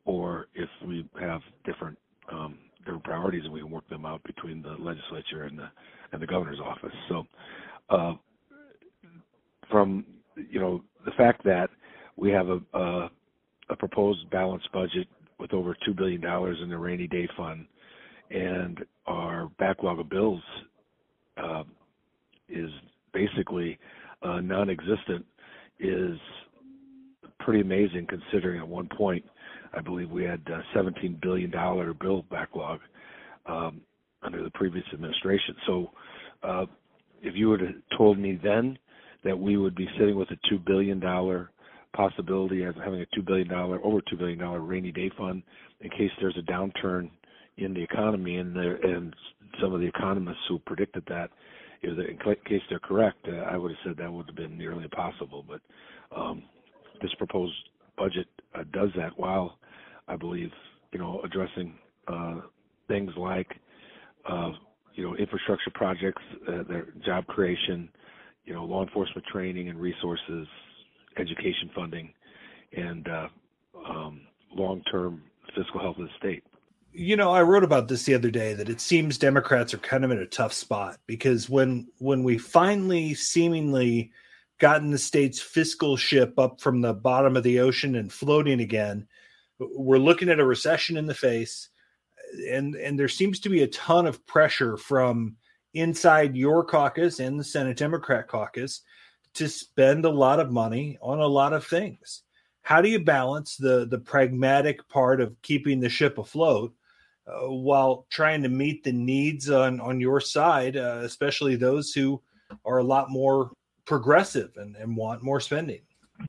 or 0.05 0.47
if 0.55 0.69
we 0.85 1.07
have 1.19 1.41
different 1.65 1.97
um, 2.31 2.57
their 2.89 2.99
priorities 2.99 3.43
and 3.45 3.53
we 3.53 3.61
can 3.61 3.69
work 3.69 3.87
them 3.89 4.05
out 4.05 4.23
between 4.23 4.61
the 4.61 4.75
legislature 4.79 5.43
and 5.43 5.57
the 5.57 5.69
and 6.11 6.21
the 6.21 6.27
governor's 6.27 6.59
office. 6.59 6.93
So, 7.07 7.23
uh, 7.89 8.13
from 9.69 10.05
you 10.49 10.59
know 10.59 10.83
the 11.05 11.11
fact 11.11 11.43
that 11.43 11.69
we 12.15 12.31
have 12.31 12.47
a, 12.49 12.59
a, 12.73 13.09
a 13.69 13.75
proposed 13.77 14.29
balanced 14.29 14.71
budget 14.71 15.07
with 15.39 15.53
over 15.53 15.75
two 15.85 15.93
billion 15.93 16.21
dollars 16.21 16.57
in 16.61 16.69
the 16.69 16.77
rainy 16.77 17.07
day 17.07 17.27
fund, 17.37 17.65
and 18.29 18.83
our 19.05 19.49
backlog 19.59 19.99
of 19.99 20.09
bills 20.09 20.41
uh, 21.37 21.63
is 22.49 22.69
basically 23.13 23.77
uh, 24.23 24.41
non-existent, 24.41 25.25
is 25.79 26.17
pretty 27.39 27.61
amazing 27.61 28.05
considering 28.07 28.59
at 28.59 28.67
one 28.67 28.89
point 28.97 29.23
I 29.73 29.81
believe 29.81 30.09
we 30.09 30.23
had 30.23 30.41
uh, 30.51 30.61
17 30.73 31.19
billion 31.21 31.51
dollar 31.51 31.93
bill 31.93 32.23
backlog 32.29 32.79
um, 33.45 33.81
under 34.23 34.43
the 34.43 34.51
previous 34.51 34.85
administration. 34.93 35.55
So, 35.65 35.91
uh, 36.43 36.65
if 37.21 37.35
you 37.35 37.49
would 37.49 37.61
have 37.61 37.75
told 37.97 38.17
me 38.17 38.39
then 38.41 38.77
that 39.23 39.37
we 39.37 39.57
would 39.57 39.75
be 39.75 39.87
sitting 39.97 40.15
with 40.15 40.29
a 40.31 40.37
two 40.49 40.59
billion 40.59 40.99
dollar 40.99 41.51
possibility 41.93 42.63
of 42.63 42.75
having 42.75 43.01
a 43.01 43.05
two 43.13 43.21
billion 43.21 43.47
dollar 43.47 43.83
over 43.83 43.99
two 44.09 44.15
billion 44.15 44.39
dollar 44.39 44.59
rainy 44.59 44.91
day 44.91 45.11
fund 45.17 45.43
in 45.81 45.89
case 45.89 46.11
there's 46.21 46.37
a 46.37 46.51
downturn 46.51 47.09
in 47.57 47.73
the 47.73 47.83
economy 47.83 48.37
and 48.37 48.55
and 48.55 49.15
some 49.61 49.73
of 49.73 49.81
the 49.81 49.87
economists 49.87 50.37
who 50.47 50.59
predicted 50.59 51.03
that 51.07 51.29
if 51.81 51.97
in 51.97 52.17
case 52.45 52.61
they're 52.69 52.79
correct 52.79 53.17
uh, 53.27 53.37
I 53.37 53.57
would 53.57 53.71
have 53.71 53.79
said 53.83 53.97
that 53.97 54.11
would 54.11 54.27
have 54.27 54.35
been 54.35 54.57
nearly 54.57 54.83
impossible 54.83 55.43
but 55.47 55.61
um, 56.15 56.43
this 57.01 57.13
proposed 57.17 57.53
budget 57.99 58.27
uh, 58.55 58.63
does 58.73 58.89
that 58.95 59.11
while 59.17 59.59
I 60.07 60.15
believe 60.15 60.49
you 60.91 60.99
know 60.99 61.21
addressing 61.23 61.75
uh, 62.07 62.41
things 62.87 63.11
like 63.17 63.47
uh, 64.27 64.51
you 64.95 65.03
know 65.03 65.15
infrastructure 65.15 65.71
projects, 65.73 66.21
uh, 66.47 66.63
their 66.67 66.87
job 67.05 67.27
creation, 67.27 67.89
you 68.45 68.53
know 68.53 68.65
law 68.65 68.83
enforcement 68.83 69.25
training 69.31 69.69
and 69.69 69.79
resources, 69.79 70.47
education 71.17 71.69
funding, 71.75 72.11
and 72.75 73.07
uh, 73.07 73.27
um, 73.87 74.21
long-term 74.55 75.21
fiscal 75.55 75.79
health 75.79 75.97
of 75.99 76.05
the 76.05 76.11
state. 76.17 76.43
You 76.91 77.15
know, 77.15 77.31
I 77.31 77.43
wrote 77.43 77.63
about 77.63 77.87
this 77.87 78.03
the 78.03 78.15
other 78.15 78.31
day 78.31 78.55
that 78.55 78.67
it 78.67 78.81
seems 78.81 79.19
Democrats 79.19 79.75
are 79.75 79.79
kind 79.79 80.03
of 80.03 80.09
in 80.09 80.17
a 80.17 80.25
tough 80.25 80.53
spot 80.53 80.97
because 81.05 81.47
when 81.47 81.87
when 81.99 82.23
we 82.23 82.39
finally 82.39 83.13
seemingly 83.13 84.11
gotten 84.59 84.91
the 84.91 84.97
state's 84.97 85.41
fiscal 85.41 85.97
ship 85.97 86.37
up 86.37 86.61
from 86.61 86.81
the 86.81 86.93
bottom 86.93 87.35
of 87.35 87.43
the 87.43 87.59
ocean 87.59 87.95
and 87.95 88.11
floating 88.11 88.61
again, 88.61 89.07
we're 89.59 89.97
looking 89.97 90.29
at 90.29 90.39
a 90.39 90.45
recession 90.45 90.97
in 90.97 91.05
the 91.05 91.13
face 91.13 91.69
and 92.49 92.75
and 92.75 92.99
there 92.99 93.07
seems 93.07 93.39
to 93.39 93.49
be 93.49 93.63
a 93.63 93.67
ton 93.67 94.05
of 94.05 94.25
pressure 94.25 94.77
from 94.77 95.35
inside 95.73 96.35
your 96.35 96.63
caucus 96.63 97.19
and 97.19 97.39
the 97.39 97.43
Senate 97.43 97.77
Democrat 97.77 98.27
caucus 98.27 98.81
to 99.35 99.47
spend 99.47 100.05
a 100.05 100.09
lot 100.09 100.39
of 100.39 100.51
money 100.51 100.97
on 101.01 101.19
a 101.19 101.27
lot 101.27 101.53
of 101.53 101.65
things. 101.65 102.23
How 102.61 102.81
do 102.81 102.89
you 102.89 103.03
balance 103.03 103.57
the 103.57 103.87
the 103.89 103.99
pragmatic 103.99 104.87
part 104.89 105.21
of 105.21 105.41
keeping 105.41 105.79
the 105.79 105.89
ship 105.89 106.17
afloat 106.17 106.73
uh, 107.27 107.49
while 107.49 108.05
trying 108.09 108.43
to 108.43 108.49
meet 108.49 108.83
the 108.83 108.91
needs 108.91 109.49
on 109.49 109.79
on 109.79 109.99
your 109.99 110.19
side, 110.19 110.77
uh, 110.77 111.01
especially 111.03 111.55
those 111.55 111.91
who 111.91 112.21
are 112.65 112.79
a 112.79 112.83
lot 112.83 113.09
more 113.09 113.51
progressive 113.89 114.51
and, 114.55 114.75
and 114.77 114.95
want 114.95 115.23
more 115.23 115.41
spending? 115.41 115.81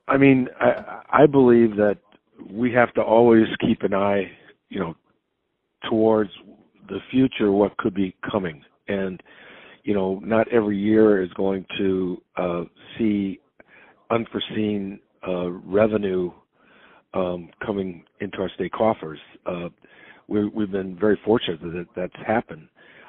I 0.08 0.16
mean, 0.16 0.48
I, 0.58 1.02
I 1.12 1.26
believe 1.26 1.76
that 1.76 1.98
we 2.50 2.72
have 2.72 2.92
to 2.94 3.02
always 3.02 3.46
keep 3.60 3.82
an 3.82 3.94
eye, 3.94 4.30
you 4.70 4.80
know, 4.80 4.96
towards 5.88 6.30
the 6.88 6.98
future, 7.10 7.52
what 7.52 7.76
could 7.76 7.94
be 7.94 8.16
coming. 8.28 8.62
And, 8.88 9.22
you 9.84 9.94
know, 9.94 10.20
not 10.24 10.48
every 10.48 10.78
year 10.78 11.22
is 11.22 11.30
going 11.34 11.66
to 11.76 12.22
uh, 12.36 12.64
see 12.96 13.40
unforeseen 14.10 14.98
uh, 15.28 15.50
revenue 15.50 16.32
um, 17.12 17.50
coming 17.64 18.04
into 18.20 18.38
our 18.38 18.50
state 18.54 18.72
coffers. 18.72 19.18
Uh, 19.44 19.68
we, 20.28 20.48
we've 20.48 20.70
been 20.72 20.98
very 20.98 21.18
fortunate 21.24 21.60
that 21.60 21.86
that's 21.94 22.26
happened, 22.26 22.68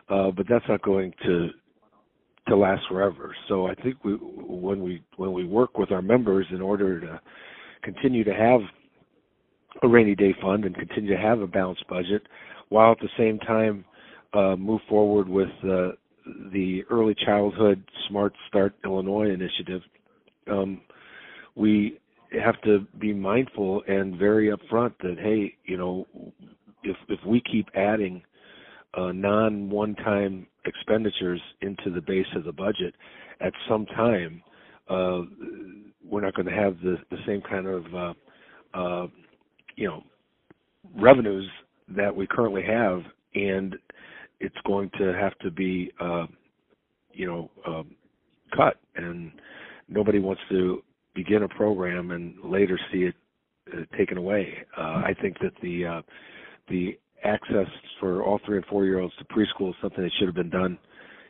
uh, 0.09 0.29
but 0.31 0.45
that's 0.49 0.65
not 0.67 0.81
going 0.81 1.13
to 1.23 1.49
to 2.47 2.55
last 2.55 2.83
forever. 2.89 3.35
So 3.47 3.67
I 3.67 3.75
think 3.75 4.03
we, 4.03 4.13
when 4.13 4.81
we 4.81 5.03
when 5.17 5.33
we 5.33 5.45
work 5.45 5.77
with 5.77 5.91
our 5.91 6.01
members 6.01 6.45
in 6.51 6.61
order 6.61 6.99
to 6.99 7.21
continue 7.83 8.23
to 8.23 8.33
have 8.33 8.61
a 9.83 9.87
rainy 9.87 10.15
day 10.15 10.35
fund 10.41 10.65
and 10.65 10.75
continue 10.75 11.15
to 11.15 11.21
have 11.21 11.41
a 11.41 11.47
balanced 11.47 11.87
budget, 11.87 12.23
while 12.69 12.91
at 12.91 12.99
the 12.99 13.09
same 13.17 13.39
time 13.39 13.85
uh, 14.33 14.55
move 14.55 14.81
forward 14.89 15.27
with 15.27 15.49
uh, 15.63 15.91
the 16.51 16.83
Early 16.89 17.15
Childhood 17.25 17.83
Smart 18.09 18.33
Start 18.47 18.73
Illinois 18.83 19.29
initiative. 19.29 19.81
Um, 20.49 20.81
we 21.55 21.99
have 22.41 22.61
to 22.61 22.87
be 22.99 23.13
mindful 23.13 23.83
and 23.87 24.17
very 24.17 24.51
upfront 24.51 24.93
that 25.03 25.17
hey, 25.19 25.55
you 25.65 25.77
know, 25.77 26.07
if 26.83 26.97
if 27.09 27.19
we 27.25 27.41
keep 27.41 27.67
adding 27.75 28.23
uh, 28.93 29.11
non 29.11 29.69
one-time 29.69 30.47
expenditures 30.65 31.41
into 31.61 31.89
the 31.89 32.01
base 32.01 32.27
of 32.35 32.43
the 32.43 32.51
budget, 32.51 32.95
at 33.39 33.53
some 33.67 33.85
time, 33.87 34.41
uh, 34.89 35.21
we're 36.03 36.21
not 36.21 36.35
going 36.35 36.47
to 36.47 36.53
have 36.53 36.77
the 36.81 36.97
the 37.09 37.17
same 37.25 37.41
kind 37.41 37.67
of 37.67 37.95
uh, 37.95 38.13
uh, 38.73 39.07
you 39.75 39.87
know 39.87 40.03
revenues 40.95 41.47
that 41.89 42.15
we 42.15 42.27
currently 42.27 42.63
have, 42.63 43.03
and 43.35 43.75
it's 44.39 44.55
going 44.65 44.89
to 44.97 45.13
have 45.13 45.37
to 45.39 45.51
be, 45.51 45.91
uh, 45.99 46.25
you 47.13 47.27
know, 47.27 47.51
um, 47.67 47.95
cut. 48.55 48.77
And 48.95 49.31
nobody 49.87 50.19
wants 50.19 50.41
to 50.49 50.83
begin 51.13 51.43
a 51.43 51.49
program 51.49 52.11
and 52.11 52.35
later 52.43 52.79
see 52.91 53.03
it 53.03 53.15
uh, 53.73 53.97
taken 53.97 54.17
away. 54.17 54.57
Uh, 54.77 55.03
I 55.05 55.15
think 55.21 55.37
that 55.39 55.53
the 55.61 56.03
the 56.69 56.97
access 57.23 57.67
for 57.99 58.23
all 58.23 58.39
three 58.45 58.57
and 58.57 58.65
four 58.65 58.85
year 58.85 58.99
olds 58.99 59.13
to 59.17 59.25
preschool 59.25 59.69
is 59.69 59.75
something 59.81 60.03
that 60.03 60.11
should 60.17 60.27
have 60.27 60.35
been 60.35 60.49
done 60.49 60.77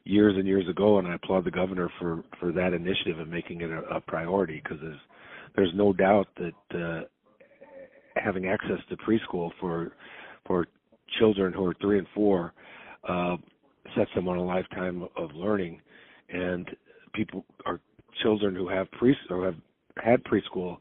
years 0.03 0.35
and 0.37 0.47
years 0.47 0.67
ago, 0.67 0.99
and 0.99 1.07
I 1.07 1.15
applaud 1.15 1.45
the 1.45 1.51
governor 1.51 1.89
for 1.99 2.23
for 2.39 2.51
that 2.51 2.73
initiative 2.73 3.19
and 3.19 3.29
making 3.29 3.61
it 3.61 3.71
a, 3.71 3.81
a 3.95 4.01
priority 4.01 4.61
because 4.63 4.79
there's 4.81 4.99
there's 5.55 5.71
no 5.75 5.93
doubt 5.93 6.27
that 6.37 6.79
uh, 6.79 7.01
having 8.15 8.47
access 8.47 8.79
to 8.89 8.97
preschool 8.97 9.51
for 9.59 9.91
for 10.45 10.67
children 11.19 11.53
who 11.53 11.65
are 11.65 11.75
three 11.81 11.97
and 11.97 12.07
four 12.13 12.53
uh, 13.07 13.35
sets 13.95 14.09
them 14.15 14.27
on 14.27 14.37
a 14.37 14.43
lifetime 14.43 15.07
of 15.17 15.31
learning. 15.33 15.81
And 16.29 16.69
people 17.13 17.45
are 17.65 17.79
children 18.21 18.55
who 18.55 18.67
have 18.69 18.89
pre 18.91 19.15
or 19.29 19.45
have 19.45 19.55
had 19.97 20.23
preschool 20.23 20.77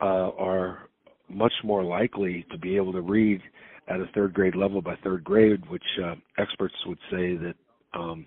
uh, 0.00 0.30
are 0.38 0.88
much 1.28 1.52
more 1.64 1.84
likely 1.84 2.46
to 2.50 2.58
be 2.58 2.76
able 2.76 2.92
to 2.92 3.00
read 3.00 3.40
at 3.88 4.00
a 4.00 4.06
third 4.14 4.34
grade 4.34 4.56
level 4.56 4.82
by 4.82 4.96
third 5.04 5.22
grade, 5.24 5.68
which 5.68 5.84
uh, 6.04 6.14
experts 6.38 6.74
would 6.86 6.98
say 7.10 7.36
that 7.36 7.54
um, 7.94 8.26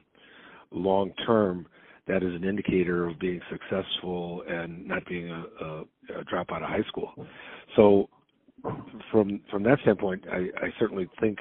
long 0.71 1.11
term 1.25 1.67
that 2.07 2.23
is 2.23 2.33
an 2.33 2.43
indicator 2.43 3.07
of 3.07 3.19
being 3.19 3.39
successful 3.51 4.43
and 4.47 4.87
not 4.87 5.05
being 5.05 5.29
a, 5.29 5.45
a, 5.63 5.81
a 6.19 6.23
dropout 6.25 6.63
of 6.63 6.69
high 6.69 6.83
school. 6.87 7.13
So 7.75 8.09
from 9.11 9.41
from 9.51 9.63
that 9.63 9.79
standpoint, 9.81 10.25
I, 10.31 10.49
I 10.65 10.69
certainly 10.79 11.07
think 11.19 11.39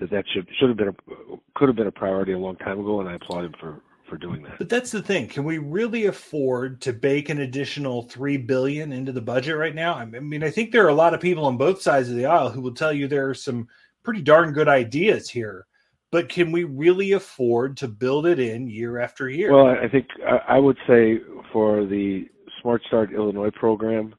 that 0.00 0.10
that 0.10 0.24
should 0.32 0.46
should 0.58 0.68
have 0.68 0.78
been 0.78 0.88
a, 0.88 1.36
could 1.56 1.68
have 1.68 1.76
been 1.76 1.88
a 1.88 1.92
priority 1.92 2.32
a 2.32 2.38
long 2.38 2.56
time 2.56 2.80
ago, 2.80 3.00
and 3.00 3.08
I 3.08 3.14
applaud 3.14 3.44
him 3.44 3.54
for 3.60 3.80
for 4.08 4.16
doing 4.16 4.42
that. 4.42 4.58
But 4.58 4.68
that's 4.68 4.90
the 4.90 5.02
thing: 5.02 5.28
can 5.28 5.44
we 5.44 5.58
really 5.58 6.06
afford 6.06 6.80
to 6.82 6.92
bake 6.92 7.28
an 7.28 7.40
additional 7.40 8.02
three 8.02 8.36
billion 8.36 8.92
into 8.92 9.12
the 9.12 9.20
budget 9.20 9.56
right 9.56 9.74
now? 9.74 9.94
I 9.94 10.04
mean, 10.04 10.42
I 10.42 10.50
think 10.50 10.70
there 10.70 10.84
are 10.84 10.90
a 10.90 10.94
lot 10.94 11.14
of 11.14 11.20
people 11.20 11.46
on 11.46 11.56
both 11.56 11.82
sides 11.82 12.10
of 12.10 12.16
the 12.16 12.26
aisle 12.26 12.50
who 12.50 12.60
will 12.60 12.74
tell 12.74 12.92
you 12.92 13.08
there 13.08 13.28
are 13.28 13.34
some 13.34 13.68
pretty 14.02 14.22
darn 14.22 14.52
good 14.52 14.68
ideas 14.68 15.28
here. 15.28 15.66
But 16.10 16.28
can 16.28 16.52
we 16.52 16.62
really 16.62 17.12
afford 17.12 17.76
to 17.78 17.88
build 17.88 18.24
it 18.26 18.38
in 18.38 18.68
year 18.68 19.00
after 19.00 19.28
year? 19.28 19.52
Well, 19.52 19.66
I 19.66 19.88
think 19.88 20.06
I 20.48 20.58
would 20.60 20.76
say 20.86 21.18
for 21.52 21.84
the 21.86 22.28
Smart 22.62 22.82
Start 22.86 23.12
Illinois 23.12 23.50
program, 23.50 24.14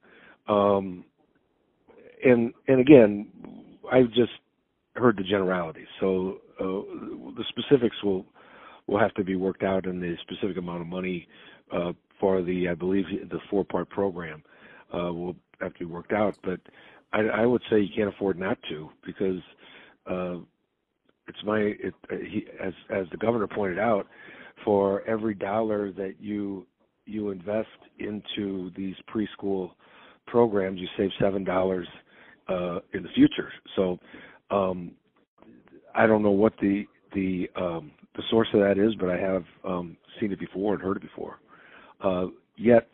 um, 0.49 1.05
and 2.25 2.53
and 2.67 2.81
again, 2.81 3.27
I've 3.89 4.09
just 4.09 4.33
heard 4.95 5.17
the 5.17 5.23
generalities. 5.23 5.87
So 6.01 6.41
uh, 6.59 6.63
the 7.37 7.45
specifics 7.49 7.95
will 8.03 8.25
will 8.87 8.99
have 8.99 9.13
to 9.15 9.23
be 9.23 9.35
worked 9.35 9.63
out, 9.63 9.85
and 9.85 10.01
the 10.01 10.15
specific 10.21 10.57
amount 10.57 10.81
of 10.81 10.87
money 10.87 11.27
uh, 11.71 11.93
for 12.19 12.41
the 12.41 12.69
I 12.69 12.75
believe 12.75 13.05
the 13.29 13.39
four 13.49 13.63
part 13.63 13.89
program 13.89 14.43
uh, 14.93 15.11
will 15.13 15.35
have 15.61 15.73
to 15.73 15.79
be 15.79 15.85
worked 15.85 16.13
out. 16.13 16.35
But 16.43 16.59
I, 17.13 17.21
I 17.21 17.45
would 17.45 17.61
say 17.69 17.79
you 17.79 17.89
can't 17.95 18.13
afford 18.13 18.37
not 18.37 18.57
to 18.69 18.89
because 19.05 19.41
uh, 20.09 20.35
it's 21.27 21.43
my 21.43 21.59
it, 21.59 21.93
he, 22.09 22.45
as 22.61 22.73
as 22.89 23.05
the 23.11 23.17
governor 23.17 23.47
pointed 23.47 23.79
out, 23.79 24.07
for 24.63 25.01
every 25.07 25.33
dollar 25.33 25.91
that 25.93 26.15
you 26.19 26.65
you 27.05 27.29
invest 27.29 27.67
into 27.99 28.71
these 28.75 28.95
preschool 29.13 29.71
programs, 30.27 30.79
you 30.79 30.87
save 30.97 31.09
seven 31.19 31.43
dollars 31.43 31.87
uh, 32.47 32.79
in 32.93 33.03
the 33.03 33.09
future. 33.15 33.51
So 33.75 33.99
um, 34.51 34.91
I 35.93 36.07
don't 36.07 36.23
know 36.23 36.31
what 36.31 36.53
the 36.61 36.85
the 37.13 37.49
um, 37.55 37.91
the 38.15 38.23
source 38.29 38.47
of 38.53 38.59
that 38.61 38.77
is, 38.77 38.95
but 38.95 39.09
I 39.09 39.17
have 39.17 39.43
um, 39.63 39.97
seen 40.19 40.31
it 40.31 40.39
before 40.39 40.73
and 40.73 40.81
heard 40.81 40.97
it 40.97 41.03
before. 41.03 41.39
Uh, 42.01 42.27
yet, 42.57 42.87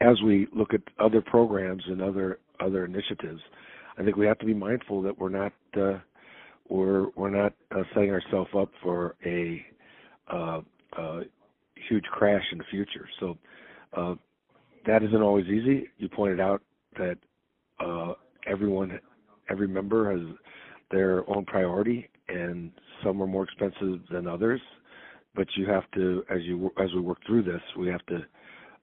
as 0.00 0.20
we 0.22 0.46
look 0.54 0.74
at 0.74 0.80
other 0.98 1.20
programs 1.20 1.82
and 1.86 2.02
other 2.02 2.38
other 2.60 2.84
initiatives, 2.84 3.40
I 3.98 4.02
think 4.02 4.16
we 4.16 4.26
have 4.26 4.38
to 4.38 4.46
be 4.46 4.54
mindful 4.54 5.02
that 5.02 5.18
we're 5.18 5.28
not 5.28 5.52
uh, 5.76 5.98
we're 6.68 7.08
we're 7.16 7.30
not 7.30 7.52
uh, 7.74 7.82
setting 7.94 8.10
ourselves 8.10 8.50
up 8.56 8.70
for 8.82 9.16
a 9.24 9.64
uh, 10.28 10.60
huge 11.88 12.04
crash 12.04 12.44
in 12.52 12.58
the 12.58 12.64
future. 12.70 13.08
So 13.20 13.38
uh, 13.96 14.14
that 14.86 15.02
isn't 15.02 15.22
always 15.22 15.46
easy. 15.46 15.88
You 15.98 16.08
pointed 16.08 16.40
out 16.40 16.62
that 16.98 17.18
uh, 17.80 18.14
everyone, 18.46 18.98
every 19.50 19.68
member 19.68 20.16
has 20.16 20.26
their 20.90 21.28
own 21.28 21.44
priority, 21.44 22.08
and 22.28 22.70
some 23.04 23.22
are 23.22 23.26
more 23.26 23.44
expensive 23.44 24.00
than 24.10 24.26
others. 24.26 24.60
but 25.36 25.46
you 25.56 25.66
have 25.66 25.84
to, 25.92 26.24
as 26.30 26.42
you 26.42 26.72
as 26.78 26.92
we 26.94 27.00
work 27.00 27.18
through 27.26 27.42
this, 27.42 27.60
we 27.78 27.86
have 27.88 28.04
to 28.06 28.24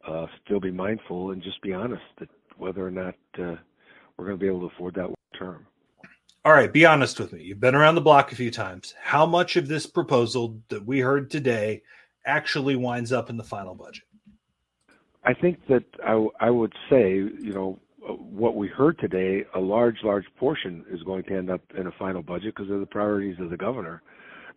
uh, 0.07 0.27
still 0.45 0.59
be 0.59 0.71
mindful 0.71 1.31
and 1.31 1.41
just 1.41 1.61
be 1.61 1.73
honest 1.73 2.03
that 2.19 2.29
whether 2.57 2.85
or 2.85 2.91
not 2.91 3.15
uh, 3.39 3.55
we're 4.15 4.25
going 4.25 4.37
to 4.37 4.41
be 4.41 4.47
able 4.47 4.61
to 4.61 4.73
afford 4.75 4.93
that 4.95 5.09
term. 5.37 5.65
All 6.45 6.53
right, 6.53 6.71
be 6.71 6.85
honest 6.85 7.19
with 7.19 7.33
me. 7.33 7.41
You've 7.41 7.59
been 7.59 7.75
around 7.75 7.95
the 7.95 8.01
block 8.01 8.31
a 8.31 8.35
few 8.35 8.51
times. 8.51 8.93
How 9.01 9.25
much 9.25 9.55
of 9.55 9.67
this 9.67 9.85
proposal 9.87 10.59
that 10.69 10.85
we 10.85 10.99
heard 10.99 11.31
today 11.31 11.81
actually 12.25 12.75
winds 12.75 13.11
up 13.11 13.29
in 13.29 13.37
the 13.37 13.43
final 13.43 13.75
budget? 13.75 14.03
I 15.23 15.33
think 15.33 15.65
that 15.69 15.85
I, 16.05 16.27
I 16.39 16.49
would 16.49 16.73
say, 16.89 17.13
you 17.13 17.53
know, 17.53 17.79
what 18.07 18.55
we 18.55 18.67
heard 18.67 18.99
today, 18.99 19.45
a 19.55 19.59
large, 19.59 19.97
large 20.03 20.25
portion 20.37 20.85
is 20.91 21.01
going 21.03 21.23
to 21.25 21.37
end 21.37 21.49
up 21.49 21.61
in 21.77 21.87
a 21.87 21.91
final 21.97 22.21
budget 22.21 22.53
because 22.55 22.71
of 22.71 22.79
the 22.79 22.85
priorities 22.85 23.37
of 23.39 23.49
the 23.49 23.57
governor. 23.57 24.01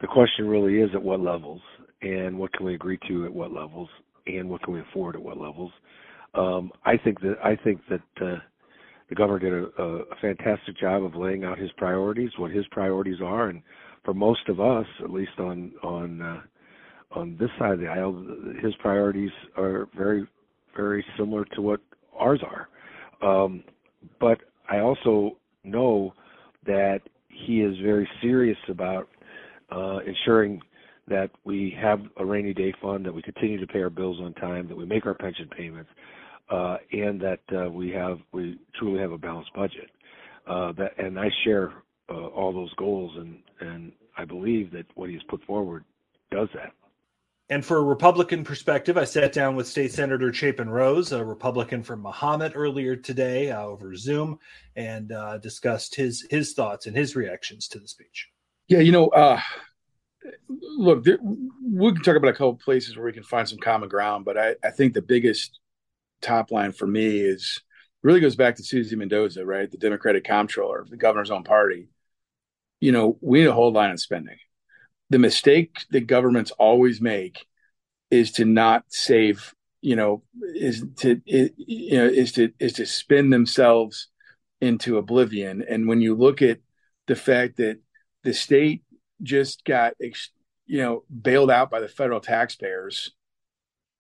The 0.01 0.07
question 0.07 0.47
really 0.47 0.81
is 0.81 0.91
at 0.95 1.03
what 1.03 1.21
levels 1.21 1.61
and 2.03 2.39
what 2.39 2.53
can 2.53 2.67
we 2.67 2.75
agree 2.75 2.99
to 3.09 3.25
at 3.25 3.33
what 3.33 3.53
levels 3.53 3.89
and 4.27 4.49
what 4.49 4.63
can 4.63 4.75
we 4.75 4.81
afford 4.81 5.15
at 5.15 5.23
what 5.23 5.39
levels. 5.39 5.73
Um, 6.35 6.71
I 6.85 6.97
think 6.99 7.21
that 7.21 7.37
I 7.43 7.57
think 7.57 7.81
that 7.89 8.03
uh, 8.21 8.37
the 9.09 9.15
governor 9.15 9.39
did 9.39 9.53
a, 9.53 9.83
a 9.83 10.17
fantastic 10.21 10.79
job 10.79 11.05
of 11.05 11.15
laying 11.15 11.45
out 11.45 11.59
his 11.59 11.71
priorities, 11.77 12.31
what 12.37 12.51
his 12.51 12.67
priorities 12.71 13.21
are, 13.25 13.49
and 13.49 13.63
for 14.05 14.13
most 14.13 14.49
of 14.49 14.61
us, 14.61 14.87
at 15.03 15.11
least 15.11 15.39
on 15.39 15.73
on 15.83 16.21
uh, 16.21 16.41
on 17.13 17.37
this 17.39 17.49
side 17.59 17.73
of 17.73 17.81
the 17.81 17.87
aisle, 17.87 18.13
his 18.63 18.75
priorities 18.81 19.31
are 19.57 19.89
very 19.97 20.27
very 20.77 21.05
similar 21.17 21.45
to 21.55 21.63
what 21.63 21.81
ours 22.15 22.43
are. 22.45 22.69
Um, 23.27 23.65
but 24.21 24.39
I 24.71 24.79
also 24.79 25.37
know 25.65 26.15
that 26.65 27.01
he 27.29 27.61
is 27.61 27.77
very 27.83 28.09
serious 28.23 28.59
about 28.69 29.09
uh, 29.71 29.99
ensuring 30.07 30.61
that 31.09 31.31
we 31.45 31.77
have 31.81 32.01
a 32.19 32.25
rainy 32.25 32.55
day 32.55 32.73
fund, 32.81 33.05
that 33.07 33.15
we 33.15 33.23
continue 33.23 33.61
to 33.61 33.67
pay 33.67 33.81
our 33.81 33.91
bills 33.91 34.19
on 34.21 34.33
time, 34.35 34.69
that 34.69 34.77
we 34.77 34.85
make 34.85 35.07
our 35.07 35.15
pension 35.15 35.49
payments, 35.57 35.91
uh, 36.51 36.77
and 36.93 37.21
that 37.21 37.41
uh, 37.57 37.71
we 37.71 37.91
have 37.91 38.19
we 38.33 38.59
truly 38.79 39.01
have 39.01 39.13
a 39.13 39.19
balanced 39.19 39.53
budget. 39.55 39.91
Uh, 40.49 40.73
that 40.73 40.93
and 40.99 41.19
I 41.19 41.29
share 41.45 41.73
uh, 42.09 42.27
all 42.29 42.53
those 42.53 42.73
goals, 42.75 43.13
and 43.17 43.39
and 43.61 43.93
I 44.17 44.25
believe 44.25 44.71
that 44.73 44.87
what 44.95 45.11
he's 45.11 45.23
put 45.29 45.43
forward 45.45 45.85
does 46.31 46.49
that. 46.55 46.73
And 47.49 47.65
for 47.65 47.77
a 47.77 47.83
Republican 47.83 48.43
perspective, 48.43 48.99
I 48.99 49.05
sat 49.05 49.33
down 49.33 49.55
with 49.55 49.69
State 49.69 49.93
Senator 49.93 50.33
Chapin 50.33 50.69
Rose, 50.69 51.13
a 51.13 51.25
Republican 51.25 51.85
from 51.85 52.03
Mahomet, 52.03 52.53
earlier 52.57 52.97
today 52.97 53.53
uh, 53.53 53.63
over 53.63 53.95
Zoom, 53.95 54.41
and 54.75 55.13
uh, 55.13 55.39
discussed 55.39 55.95
his 55.95 56.27
his 56.29 56.55
thoughts 56.55 56.87
and 56.87 56.97
his 56.97 57.15
reactions 57.15 57.69
to 57.69 57.79
the 57.79 57.87
speech. 57.87 58.29
Yeah, 58.67 58.81
you 58.81 58.91
know, 58.91 59.09
uh, 59.09 59.41
look, 60.49 61.05
there, 61.05 61.19
we 61.23 61.93
can 61.93 62.03
talk 62.03 62.17
about 62.17 62.31
a 62.31 62.33
couple 62.33 62.57
places 62.57 62.97
where 62.97 63.07
we 63.07 63.13
can 63.13 63.23
find 63.23 63.49
some 63.49 63.59
common 63.59 63.89
ground, 63.89 64.25
but 64.25 64.37
I, 64.37 64.57
I 64.65 64.71
think 64.71 64.93
the 64.93 65.03
biggest 65.03 65.61
top 66.21 66.51
line 66.51 66.73
for 66.73 66.89
me 66.89 67.21
is 67.21 67.63
really 68.03 68.19
goes 68.19 68.35
back 68.35 68.57
to 68.57 68.65
Susie 68.65 68.97
Mendoza, 68.97 69.47
right, 69.47 69.71
the 69.71 69.77
Democratic 69.79 70.25
comptroller, 70.25 70.85
the 70.89 70.97
governor's 70.97 71.31
own 71.31 71.45
party. 71.45 71.91
You 72.81 72.91
know, 72.91 73.19
we 73.21 73.39
need 73.39 73.47
a 73.47 73.53
hold 73.53 73.75
line 73.75 73.91
on 73.91 73.99
spending 73.99 74.37
the 75.11 75.19
mistake 75.19 75.85
that 75.91 76.07
governments 76.07 76.51
always 76.53 77.01
make 77.01 77.47
is 78.11 78.33
to 78.33 78.45
not 78.45 78.85
save 78.89 79.55
you 79.81 79.95
know 79.95 80.23
is 80.55 80.85
to 80.97 81.21
is, 81.27 81.51
you 81.57 81.99
know 81.99 82.07
is 82.07 82.33
to 82.33 82.51
is 82.59 82.75
to 82.75 82.87
spin 82.87 83.31
themselves 83.31 84.09
into 84.61 84.99
oblivion. 84.99 85.65
And 85.69 85.87
when 85.87 86.01
you 86.01 86.15
look 86.15 86.43
at 86.43 86.59
the 87.07 87.17
fact 87.17 87.59
that 87.59 87.79
the 88.25 88.33
state 88.33 88.83
just 89.23 89.65
got 89.65 89.95
you 90.67 90.83
know 90.83 91.05
bailed 91.23 91.51
out 91.51 91.71
by 91.71 91.81
the 91.81 91.89
federal 91.89 92.21
taxpayers 92.21 93.13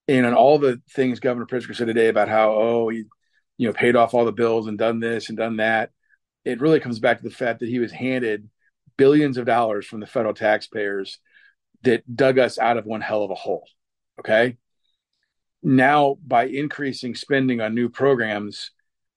and 0.08 0.26
on 0.26 0.34
all 0.34 0.58
the 0.58 0.80
things 0.90 1.20
governor 1.20 1.46
pritzker 1.46 1.74
said 1.74 1.86
today 1.86 2.08
about 2.08 2.28
how 2.28 2.52
oh 2.52 2.88
he 2.88 3.04
you 3.56 3.66
know 3.66 3.72
paid 3.72 3.96
off 3.96 4.12
all 4.12 4.24
the 4.24 4.32
bills 4.32 4.66
and 4.66 4.76
done 4.76 5.00
this 5.00 5.28
and 5.28 5.38
done 5.38 5.56
that 5.56 5.90
it 6.44 6.60
really 6.60 6.80
comes 6.80 6.98
back 6.98 7.18
to 7.18 7.24
the 7.24 7.30
fact 7.30 7.60
that 7.60 7.68
he 7.68 7.78
was 7.78 7.92
handed 7.92 8.48
billions 8.96 9.36
of 9.36 9.46
dollars 9.46 9.86
from 9.86 10.00
the 10.00 10.06
federal 10.06 10.34
taxpayers 10.34 11.18
that 11.82 12.16
dug 12.16 12.38
us 12.38 12.58
out 12.58 12.76
of 12.76 12.86
one 12.86 13.00
hell 13.00 13.22
of 13.22 13.30
a 13.30 13.34
hole. 13.34 13.66
Okay. 14.18 14.56
Now, 15.62 16.16
by 16.24 16.46
increasing 16.46 17.14
spending 17.14 17.60
on 17.60 17.74
new 17.74 17.88
programs, 17.88 18.70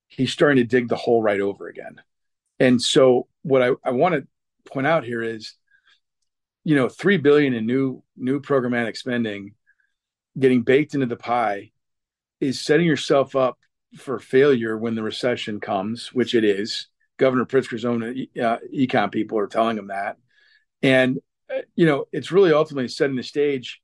he's 0.08 0.32
starting 0.32 0.58
to 0.58 0.64
dig 0.64 0.88
the 0.88 0.96
hole 0.96 1.22
right 1.22 1.40
over 1.40 1.68
again. 1.68 2.02
And 2.60 2.82
so, 2.82 3.28
what 3.44 3.62
I, 3.62 3.72
I 3.84 3.92
want 3.92 4.16
to 4.16 4.28
point 4.72 4.88
out 4.88 5.04
here 5.04 5.22
is, 5.22 5.54
you 6.64 6.76
know, 6.76 6.90
three 6.90 7.18
billion 7.18 7.54
in 7.54 7.66
new 7.66 8.04
new 8.18 8.42
programmatic 8.42 8.98
spending 8.98 9.54
getting 10.38 10.62
baked 10.62 10.94
into 10.94 11.06
the 11.06 11.16
pie 11.16 11.72
is 12.40 12.60
setting 12.60 12.86
yourself 12.86 13.36
up 13.36 13.58
for 13.98 14.20
failure 14.20 14.78
when 14.78 14.96
the 14.96 15.04
recession 15.04 15.60
comes, 15.60 16.14
which 16.14 16.36
it 16.36 16.44
is. 16.44 16.88
Governor 17.20 17.46
Pritzker's 17.46 17.86
own 17.86 18.02
uh, 18.02 18.58
econ 18.74 19.12
people 19.12 19.38
are 19.38 19.48
telling 19.48 19.78
him 19.78 19.88
that. 19.88 20.18
And, 20.82 21.20
uh, 21.54 21.62
you 21.76 21.86
know, 21.86 22.06
it's 22.12 22.32
really 22.32 22.54
ultimately 22.54 22.88
setting 22.88 23.18
the 23.18 23.24
stage 23.24 23.82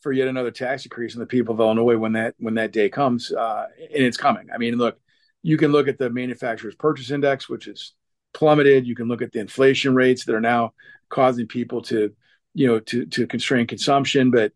for 0.00 0.12
yet 0.12 0.28
another 0.28 0.52
tax 0.52 0.84
increase 0.84 1.14
in 1.14 1.20
the 1.20 1.26
people 1.26 1.54
of 1.54 1.60
Illinois 1.60 1.98
when 1.98 2.12
that 2.12 2.34
when 2.38 2.54
that 2.54 2.72
day 2.72 2.88
comes, 2.88 3.32
uh, 3.32 3.66
and 3.78 4.04
it's 4.04 4.16
coming. 4.16 4.46
I 4.54 4.58
mean, 4.58 4.76
look, 4.76 4.98
you 5.42 5.56
can 5.56 5.72
look 5.72 5.88
at 5.88 5.98
the 5.98 6.08
manufacturer's 6.08 6.76
purchase 6.76 7.10
index, 7.10 7.48
which 7.48 7.66
is 7.66 7.94
plummeted. 8.32 8.86
You 8.86 8.94
can 8.94 9.08
look 9.08 9.22
at 9.22 9.32
the 9.32 9.40
inflation 9.40 9.94
rates 9.94 10.24
that 10.24 10.34
are 10.34 10.40
now 10.40 10.72
causing 11.08 11.48
people 11.48 11.82
to, 11.82 12.12
you 12.54 12.68
know, 12.68 12.78
to 12.78 13.06
to 13.06 13.26
constrain 13.26 13.66
consumption. 13.66 14.30
But, 14.30 14.52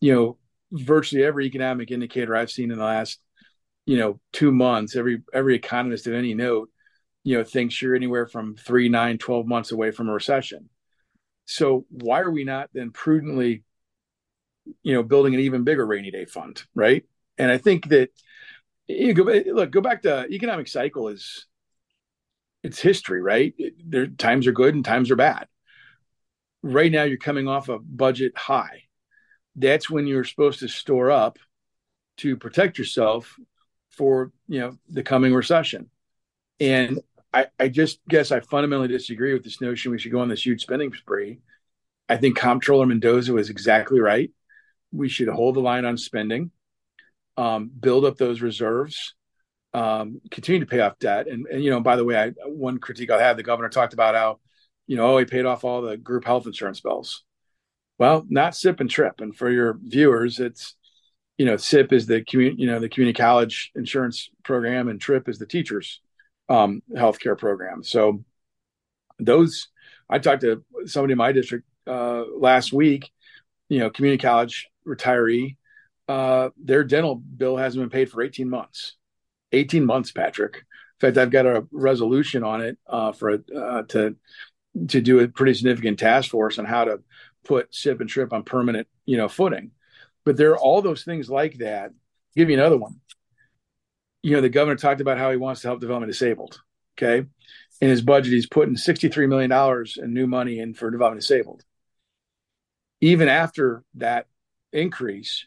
you 0.00 0.14
know, 0.14 0.38
virtually 0.70 1.24
every 1.24 1.46
economic 1.46 1.90
indicator 1.90 2.36
I've 2.36 2.52
seen 2.52 2.70
in 2.70 2.78
the 2.78 2.84
last, 2.84 3.18
you 3.86 3.98
know, 3.98 4.20
two 4.32 4.52
months, 4.52 4.94
every 4.94 5.22
every 5.32 5.56
economist 5.56 6.06
of 6.06 6.14
any 6.14 6.34
note 6.34 6.70
you 7.24 7.36
know 7.36 7.44
thinks 7.44 7.80
you're 7.80 7.96
anywhere 7.96 8.26
from 8.26 8.54
three 8.54 8.88
nine 8.88 9.18
12 9.18 9.46
months 9.46 9.72
away 9.72 9.90
from 9.90 10.08
a 10.08 10.12
recession. 10.12 10.68
So 11.46 11.86
why 11.90 12.20
are 12.20 12.30
we 12.30 12.44
not 12.44 12.70
then 12.72 12.90
prudently 12.90 13.64
you 14.82 14.94
know 14.94 15.02
building 15.02 15.34
an 15.34 15.40
even 15.40 15.64
bigger 15.64 15.84
rainy 15.84 16.10
day 16.10 16.26
fund 16.26 16.62
right? 16.74 17.04
And 17.36 17.50
i 17.50 17.58
think 17.58 17.88
that 17.88 18.10
you 18.86 19.14
go 19.14 19.24
look 19.24 19.70
go 19.70 19.80
back 19.80 20.02
to 20.02 20.26
economic 20.30 20.68
cycle 20.68 21.08
is 21.08 21.46
it's 22.62 22.80
history 22.80 23.20
right? 23.20 23.54
There 23.84 24.06
times 24.06 24.46
are 24.46 24.52
good 24.52 24.74
and 24.74 24.84
times 24.84 25.10
are 25.10 25.16
bad. 25.16 25.46
Right 26.62 26.90
now 26.90 27.02
you're 27.04 27.18
coming 27.18 27.46
off 27.46 27.68
a 27.68 27.78
budget 27.78 28.36
high. 28.36 28.84
That's 29.54 29.90
when 29.90 30.06
you're 30.06 30.24
supposed 30.24 30.60
to 30.60 30.68
store 30.68 31.10
up 31.10 31.38
to 32.18 32.36
protect 32.36 32.78
yourself 32.78 33.36
for 33.90 34.32
you 34.48 34.60
know 34.60 34.78
the 34.88 35.02
coming 35.02 35.34
recession. 35.34 35.90
And 36.60 37.00
I, 37.34 37.46
I 37.58 37.68
just 37.68 37.98
guess 38.08 38.30
I 38.30 38.38
fundamentally 38.38 38.88
disagree 38.88 39.32
with 39.32 39.42
this 39.42 39.60
notion 39.60 39.90
we 39.90 39.98
should 39.98 40.12
go 40.12 40.20
on 40.20 40.28
this 40.28 40.46
huge 40.46 40.62
spending 40.62 40.94
spree. 40.94 41.40
I 42.08 42.16
think 42.16 42.36
Comptroller 42.36 42.86
Mendoza 42.86 43.32
was 43.32 43.50
exactly 43.50 43.98
right. 43.98 44.30
We 44.92 45.08
should 45.08 45.28
hold 45.28 45.56
the 45.56 45.60
line 45.60 45.84
on 45.84 45.96
spending, 45.96 46.52
um, 47.36 47.68
build 47.68 48.04
up 48.04 48.18
those 48.18 48.40
reserves, 48.40 49.14
um, 49.72 50.20
continue 50.30 50.60
to 50.60 50.66
pay 50.66 50.78
off 50.78 51.00
debt. 51.00 51.26
And, 51.26 51.46
and 51.48 51.64
you 51.64 51.70
know, 51.70 51.80
by 51.80 51.96
the 51.96 52.04
way, 52.04 52.16
I, 52.16 52.28
one 52.46 52.78
critique 52.78 53.10
I 53.10 53.20
have, 53.20 53.36
the 53.36 53.42
governor 53.42 53.68
talked 53.68 53.94
about 53.94 54.14
how, 54.14 54.38
you 54.86 54.96
know, 54.96 55.14
oh, 55.14 55.18
he 55.18 55.24
paid 55.24 55.44
off 55.44 55.64
all 55.64 55.82
the 55.82 55.96
group 55.96 56.24
health 56.24 56.46
insurance 56.46 56.80
bills. 56.80 57.24
Well, 57.98 58.24
not 58.28 58.54
CIP 58.54 58.78
and 58.78 58.90
TRIP. 58.90 59.20
And 59.20 59.36
for 59.36 59.50
your 59.50 59.76
viewers, 59.82 60.38
it's, 60.38 60.76
you 61.36 61.46
know, 61.46 61.56
CIP 61.56 61.92
is 61.92 62.06
the 62.06 62.22
community, 62.22 62.62
you 62.62 62.68
know, 62.68 62.78
the 62.78 62.88
community 62.88 63.16
college 63.16 63.72
insurance 63.74 64.30
program, 64.44 64.88
and 64.88 65.00
TRIP 65.00 65.28
is 65.28 65.38
the 65.38 65.46
teachers 65.46 66.00
um, 66.48 66.82
healthcare 66.92 67.36
programs. 67.36 67.90
So 67.90 68.24
those, 69.18 69.68
I 70.08 70.18
talked 70.18 70.42
to 70.42 70.64
somebody 70.86 71.12
in 71.12 71.18
my 71.18 71.32
district 71.32 71.66
uh, 71.86 72.24
last 72.36 72.72
week. 72.72 73.10
You 73.68 73.78
know, 73.80 73.90
community 73.90 74.22
college 74.22 74.68
retiree, 74.86 75.56
uh, 76.08 76.50
their 76.62 76.84
dental 76.84 77.14
bill 77.14 77.56
hasn't 77.56 77.82
been 77.82 77.90
paid 77.90 78.10
for 78.10 78.22
18 78.22 78.48
months. 78.48 78.96
18 79.52 79.84
months, 79.86 80.12
Patrick. 80.12 80.56
In 80.56 80.62
fact, 81.00 81.18
I've 81.18 81.30
got 81.30 81.46
a 81.46 81.66
resolution 81.70 82.44
on 82.44 82.60
it 82.60 82.78
uh, 82.86 83.12
for 83.12 83.32
uh, 83.32 83.82
to 83.88 84.16
to 84.88 85.00
do 85.00 85.20
a 85.20 85.28
pretty 85.28 85.54
significant 85.54 86.00
task 86.00 86.30
force 86.30 86.58
on 86.58 86.64
how 86.64 86.84
to 86.84 87.00
put 87.44 87.72
CIP 87.72 88.00
and 88.00 88.10
TRIP 88.10 88.32
on 88.32 88.42
permanent, 88.42 88.88
you 89.06 89.16
know, 89.16 89.28
footing. 89.28 89.70
But 90.24 90.36
there 90.36 90.50
are 90.50 90.58
all 90.58 90.82
those 90.82 91.04
things 91.04 91.30
like 91.30 91.58
that. 91.58 91.84
I'll 91.84 91.90
give 92.36 92.50
you 92.50 92.58
another 92.58 92.76
one 92.76 93.00
you 94.24 94.30
know, 94.30 94.40
the 94.40 94.48
governor 94.48 94.74
talked 94.74 95.02
about 95.02 95.18
how 95.18 95.30
he 95.30 95.36
wants 95.36 95.60
to 95.60 95.68
help 95.68 95.80
development 95.80 96.10
disabled. 96.10 96.58
Okay. 96.96 97.28
In 97.82 97.90
his 97.90 98.00
budget, 98.00 98.32
he's 98.32 98.46
putting 98.46 98.74
$63 98.74 99.28
million 99.28 99.52
in 100.02 100.14
new 100.14 100.26
money 100.26 100.60
in 100.60 100.72
for 100.72 100.90
development 100.90 101.20
disabled. 101.20 101.62
Even 103.02 103.28
after 103.28 103.84
that 103.96 104.26
increase, 104.72 105.46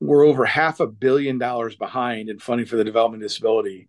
we're 0.00 0.26
over 0.26 0.44
half 0.44 0.80
a 0.80 0.86
billion 0.86 1.38
dollars 1.38 1.76
behind 1.76 2.28
in 2.28 2.38
funding 2.38 2.66
for 2.66 2.76
the 2.76 2.84
development 2.84 3.22
disability, 3.22 3.88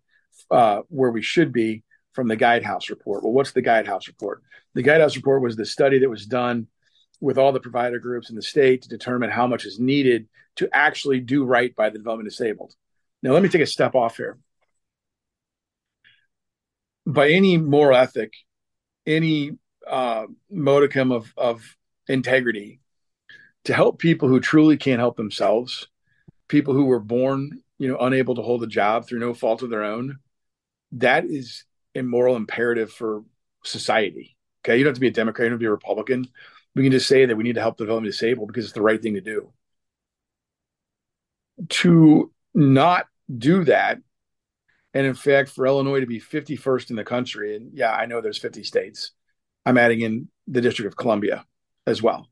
uh, 0.50 0.80
where 0.88 1.10
we 1.10 1.20
should 1.20 1.52
be 1.52 1.82
from 2.14 2.26
the 2.26 2.36
Guidehouse 2.36 2.88
report. 2.88 3.22
Well, 3.22 3.34
what's 3.34 3.52
the 3.52 3.60
Guidehouse 3.60 4.06
report? 4.06 4.42
The 4.72 4.82
Guidehouse 4.82 5.14
report 5.14 5.42
was 5.42 5.56
the 5.56 5.66
study 5.66 5.98
that 5.98 6.08
was 6.08 6.24
done 6.24 6.68
with 7.20 7.36
all 7.36 7.52
the 7.52 7.60
provider 7.60 7.98
groups 7.98 8.30
in 8.30 8.36
the 8.36 8.42
state 8.42 8.80
to 8.82 8.88
determine 8.88 9.28
how 9.28 9.46
much 9.46 9.66
is 9.66 9.78
needed 9.78 10.26
to 10.56 10.70
actually 10.72 11.20
do 11.20 11.44
right 11.44 11.76
by 11.76 11.90
the 11.90 11.98
development 11.98 12.30
disabled. 12.30 12.74
Now, 13.22 13.32
let 13.32 13.42
me 13.42 13.48
take 13.48 13.62
a 13.62 13.66
step 13.66 13.94
off 13.94 14.16
here. 14.16 14.38
By 17.06 17.30
any 17.30 17.56
moral 17.56 17.96
ethic, 17.96 18.32
any 19.06 19.52
uh, 19.86 20.26
modicum 20.50 21.12
of, 21.12 21.32
of 21.36 21.76
integrity, 22.08 22.80
to 23.64 23.74
help 23.74 23.98
people 23.98 24.28
who 24.28 24.40
truly 24.40 24.76
can't 24.76 24.98
help 24.98 25.16
themselves, 25.16 25.88
people 26.48 26.74
who 26.74 26.84
were 26.84 27.00
born, 27.00 27.62
you 27.78 27.88
know, 27.88 27.98
unable 27.98 28.34
to 28.34 28.42
hold 28.42 28.62
a 28.62 28.66
job 28.68 29.06
through 29.06 29.20
no 29.20 29.34
fault 29.34 29.62
of 29.62 29.70
their 29.70 29.84
own, 29.84 30.18
that 30.92 31.24
is 31.24 31.64
a 31.94 32.02
moral 32.02 32.36
imperative 32.36 32.92
for 32.92 33.24
society. 33.64 34.36
Okay, 34.64 34.78
you 34.78 34.84
don't 34.84 34.90
have 34.90 34.96
to 34.96 35.00
be 35.00 35.08
a 35.08 35.12
Democrat, 35.12 35.46
you 35.46 35.50
don't 35.50 35.54
have 35.54 35.60
to 35.60 35.64
be 35.64 35.68
a 35.68 35.70
Republican. 35.70 36.26
We 36.74 36.82
can 36.82 36.92
just 36.92 37.08
say 37.08 37.26
that 37.26 37.36
we 37.36 37.44
need 37.44 37.54
to 37.54 37.60
help 37.60 37.76
the 37.76 37.84
development 37.84 38.12
disabled 38.12 38.48
because 38.48 38.64
it's 38.64 38.72
the 38.72 38.82
right 38.82 39.00
thing 39.00 39.14
to 39.14 39.20
do. 39.20 39.52
To 41.68 42.32
not 42.54 43.06
do 43.34 43.64
that, 43.64 43.98
and 44.94 45.06
in 45.06 45.14
fact, 45.14 45.50
for 45.50 45.66
Illinois 45.66 46.00
to 46.00 46.06
be 46.06 46.20
51st 46.20 46.90
in 46.90 46.96
the 46.96 47.04
country, 47.04 47.56
and 47.56 47.70
yeah, 47.72 47.92
I 47.92 48.06
know 48.06 48.20
there's 48.20 48.38
50 48.38 48.62
states. 48.64 49.12
I'm 49.64 49.78
adding 49.78 50.00
in 50.00 50.28
the 50.46 50.60
District 50.60 50.86
of 50.86 50.96
Columbia 50.96 51.46
as 51.86 52.02
well. 52.02 52.28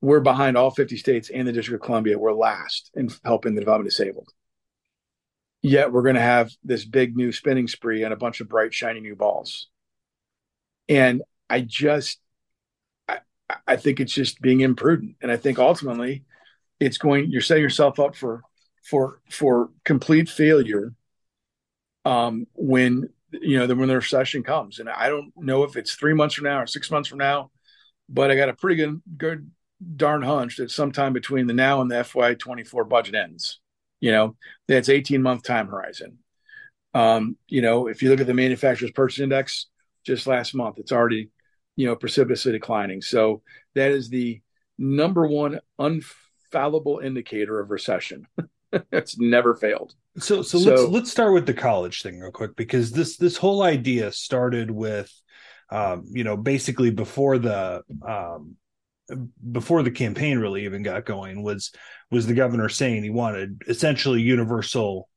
We're 0.00 0.20
behind 0.20 0.56
all 0.56 0.70
50 0.70 0.96
states 0.96 1.30
and 1.30 1.46
the 1.46 1.52
District 1.52 1.82
of 1.82 1.86
Columbia. 1.86 2.18
We're 2.18 2.32
last 2.32 2.90
in 2.94 3.10
helping 3.24 3.54
the 3.54 3.60
development 3.60 3.90
disabled. 3.90 4.28
Yet 5.62 5.92
we're 5.92 6.02
going 6.02 6.16
to 6.16 6.20
have 6.20 6.50
this 6.62 6.84
big 6.84 7.16
new 7.16 7.32
spinning 7.32 7.68
spree 7.68 8.02
and 8.02 8.12
a 8.12 8.16
bunch 8.16 8.40
of 8.40 8.48
bright, 8.48 8.74
shiny 8.74 9.00
new 9.00 9.16
balls. 9.16 9.68
And 10.90 11.22
I 11.48 11.62
just, 11.62 12.20
I, 13.08 13.20
I 13.66 13.76
think 13.76 13.98
it's 13.98 14.12
just 14.12 14.42
being 14.42 14.60
imprudent. 14.60 15.16
And 15.22 15.32
I 15.32 15.38
think 15.38 15.58
ultimately 15.58 16.24
it's 16.80 16.98
going, 16.98 17.30
you're 17.30 17.40
setting 17.40 17.62
yourself 17.62 17.98
up 17.98 18.14
for, 18.14 18.42
for, 18.84 19.20
for 19.30 19.70
complete 19.84 20.28
failure 20.28 20.92
um, 22.04 22.46
when 22.54 23.08
you 23.42 23.58
know, 23.58 23.74
when 23.74 23.88
the 23.88 23.96
recession 23.96 24.42
comes. 24.42 24.78
And 24.78 24.88
I 24.88 25.08
don't 25.08 25.32
know 25.36 25.64
if 25.64 25.76
it's 25.76 25.94
three 25.94 26.14
months 26.14 26.34
from 26.34 26.44
now 26.44 26.60
or 26.60 26.66
six 26.66 26.90
months 26.90 27.08
from 27.08 27.18
now, 27.18 27.50
but 28.08 28.30
I 28.30 28.36
got 28.36 28.48
a 28.48 28.54
pretty 28.54 28.76
good, 28.76 29.02
good 29.16 29.50
darn 29.96 30.22
hunch 30.22 30.56
that 30.56 30.70
sometime 30.70 31.12
between 31.12 31.46
the 31.46 31.54
now 31.54 31.80
and 31.80 31.90
the 31.90 31.96
FY24 31.96 32.88
budget 32.88 33.14
ends, 33.14 33.60
you 34.00 34.12
know, 34.12 34.36
that's 34.68 34.88
18 34.88 35.22
month 35.22 35.42
time 35.42 35.68
horizon. 35.68 36.18
Um, 36.92 37.36
you 37.48 37.60
know, 37.60 37.88
if 37.88 38.02
you 38.02 38.10
look 38.10 38.20
at 38.20 38.26
the 38.26 38.34
manufacturer's 38.34 38.92
purchase 38.92 39.20
index 39.20 39.66
just 40.04 40.26
last 40.26 40.54
month, 40.54 40.78
it's 40.78 40.92
already, 40.92 41.30
you 41.76 41.86
know, 41.86 41.96
precipitously 41.96 42.52
declining. 42.52 43.02
So 43.02 43.42
that 43.74 43.90
is 43.90 44.08
the 44.08 44.40
number 44.78 45.26
one 45.26 45.60
unfallible 45.78 47.02
indicator 47.02 47.58
of 47.58 47.70
recession. 47.70 48.28
it's 48.92 49.18
never 49.18 49.54
failed. 49.54 49.94
So, 50.18 50.42
so, 50.42 50.58
so 50.58 50.70
let's 50.70 50.82
let's 50.82 51.10
start 51.10 51.34
with 51.34 51.46
the 51.46 51.54
college 51.54 52.02
thing 52.02 52.20
real 52.20 52.30
quick 52.30 52.56
because 52.56 52.92
this 52.92 53.16
this 53.16 53.36
whole 53.36 53.62
idea 53.62 54.12
started 54.12 54.70
with, 54.70 55.12
um, 55.70 56.04
you 56.10 56.24
know, 56.24 56.36
basically 56.36 56.90
before 56.90 57.38
the 57.38 57.82
um, 58.06 58.56
before 59.52 59.82
the 59.82 59.90
campaign 59.90 60.38
really 60.38 60.64
even 60.64 60.82
got 60.82 61.04
going 61.04 61.42
was 61.42 61.72
was 62.10 62.26
the 62.26 62.34
governor 62.34 62.68
saying 62.68 63.02
he 63.02 63.10
wanted 63.10 63.62
essentially 63.68 64.20
universal 64.20 65.08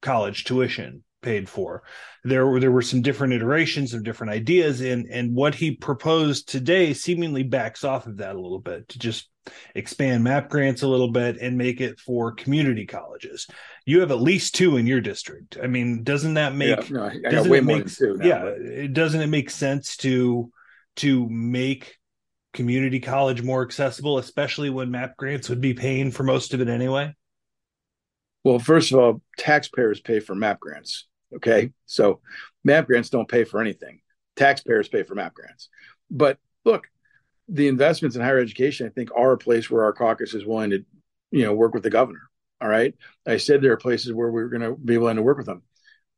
college 0.00 0.44
tuition 0.44 1.02
paid 1.22 1.48
for. 1.48 1.82
There 2.24 2.46
were 2.46 2.60
there 2.60 2.72
were 2.72 2.82
some 2.82 3.02
different 3.02 3.32
iterations 3.32 3.94
of 3.94 4.04
different 4.04 4.32
ideas, 4.32 4.80
and 4.80 5.06
and 5.10 5.34
what 5.34 5.54
he 5.54 5.76
proposed 5.76 6.48
today 6.48 6.94
seemingly 6.94 7.42
backs 7.42 7.84
off 7.84 8.06
of 8.06 8.18
that 8.18 8.36
a 8.36 8.40
little 8.40 8.60
bit 8.60 8.88
to 8.90 8.98
just 8.98 9.28
expand 9.74 10.24
map 10.24 10.48
grants 10.48 10.82
a 10.82 10.88
little 10.88 11.10
bit 11.10 11.38
and 11.40 11.56
make 11.56 11.80
it 11.80 11.98
for 12.00 12.32
community 12.32 12.86
colleges. 12.86 13.46
You 13.86 14.00
have 14.00 14.10
at 14.10 14.20
least 14.20 14.54
two 14.54 14.76
in 14.76 14.86
your 14.86 15.00
district. 15.00 15.58
I 15.62 15.66
mean, 15.66 16.02
doesn't 16.02 16.34
that 16.34 16.54
make 16.54 16.88
yeah, 16.88 16.96
no, 16.96 17.04
I 17.04 17.18
got 17.18 17.46
way 17.46 17.60
more 17.60 17.82
two 17.82 18.16
now, 18.16 18.26
yeah, 18.26 18.44
but... 18.44 18.60
it 18.60 18.92
doesn't 18.92 19.20
it 19.20 19.28
make 19.28 19.50
sense 19.50 19.96
to 19.98 20.50
to 20.96 21.28
make 21.28 21.96
community 22.52 23.00
college 23.00 23.42
more 23.42 23.62
accessible, 23.62 24.18
especially 24.18 24.70
when 24.70 24.90
map 24.90 25.16
grants 25.16 25.48
would 25.48 25.60
be 25.60 25.74
paying 25.74 26.10
for 26.10 26.24
most 26.24 26.54
of 26.54 26.60
it 26.60 26.68
anyway? 26.68 27.14
Well, 28.44 28.58
first 28.58 28.92
of 28.92 28.98
all, 28.98 29.22
taxpayers 29.36 30.00
pay 30.00 30.20
for 30.20 30.34
map 30.34 30.60
grants. 30.60 31.06
Okay. 31.34 31.72
So 31.86 32.20
map 32.64 32.86
grants 32.86 33.10
don't 33.10 33.28
pay 33.28 33.44
for 33.44 33.60
anything. 33.60 34.00
Taxpayers 34.36 34.88
pay 34.88 35.02
for 35.02 35.14
map 35.14 35.34
grants. 35.34 35.68
But 36.10 36.38
look, 36.64 36.88
the 37.48 37.68
investments 37.68 38.16
in 38.16 38.22
higher 38.22 38.38
education, 38.38 38.86
I 38.86 38.90
think, 38.90 39.10
are 39.16 39.32
a 39.32 39.38
place 39.38 39.70
where 39.70 39.84
our 39.84 39.92
caucus 39.92 40.34
is 40.34 40.44
willing 40.44 40.70
to, 40.70 40.84
you 41.30 41.44
know, 41.44 41.54
work 41.54 41.74
with 41.74 41.82
the 41.82 41.90
governor. 41.90 42.22
All 42.60 42.68
right. 42.68 42.94
I 43.26 43.36
said 43.36 43.62
there 43.62 43.72
are 43.72 43.78
places 43.78 44.12
where 44.12 44.30
we're 44.30 44.48
going 44.48 44.62
to 44.62 44.74
be 44.74 44.98
willing 44.98 45.16
to 45.16 45.22
work 45.22 45.38
with 45.38 45.46
them. 45.46 45.62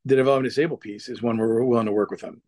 The 0.06 0.16
development 0.16 0.50
disabled 0.50 0.80
piece 0.80 1.08
is 1.08 1.22
one 1.22 1.36
where 1.36 1.48
we're 1.48 1.64
willing 1.64 1.86
to 1.86 1.92
work 1.92 2.10
with 2.10 2.20
them. 2.20 2.40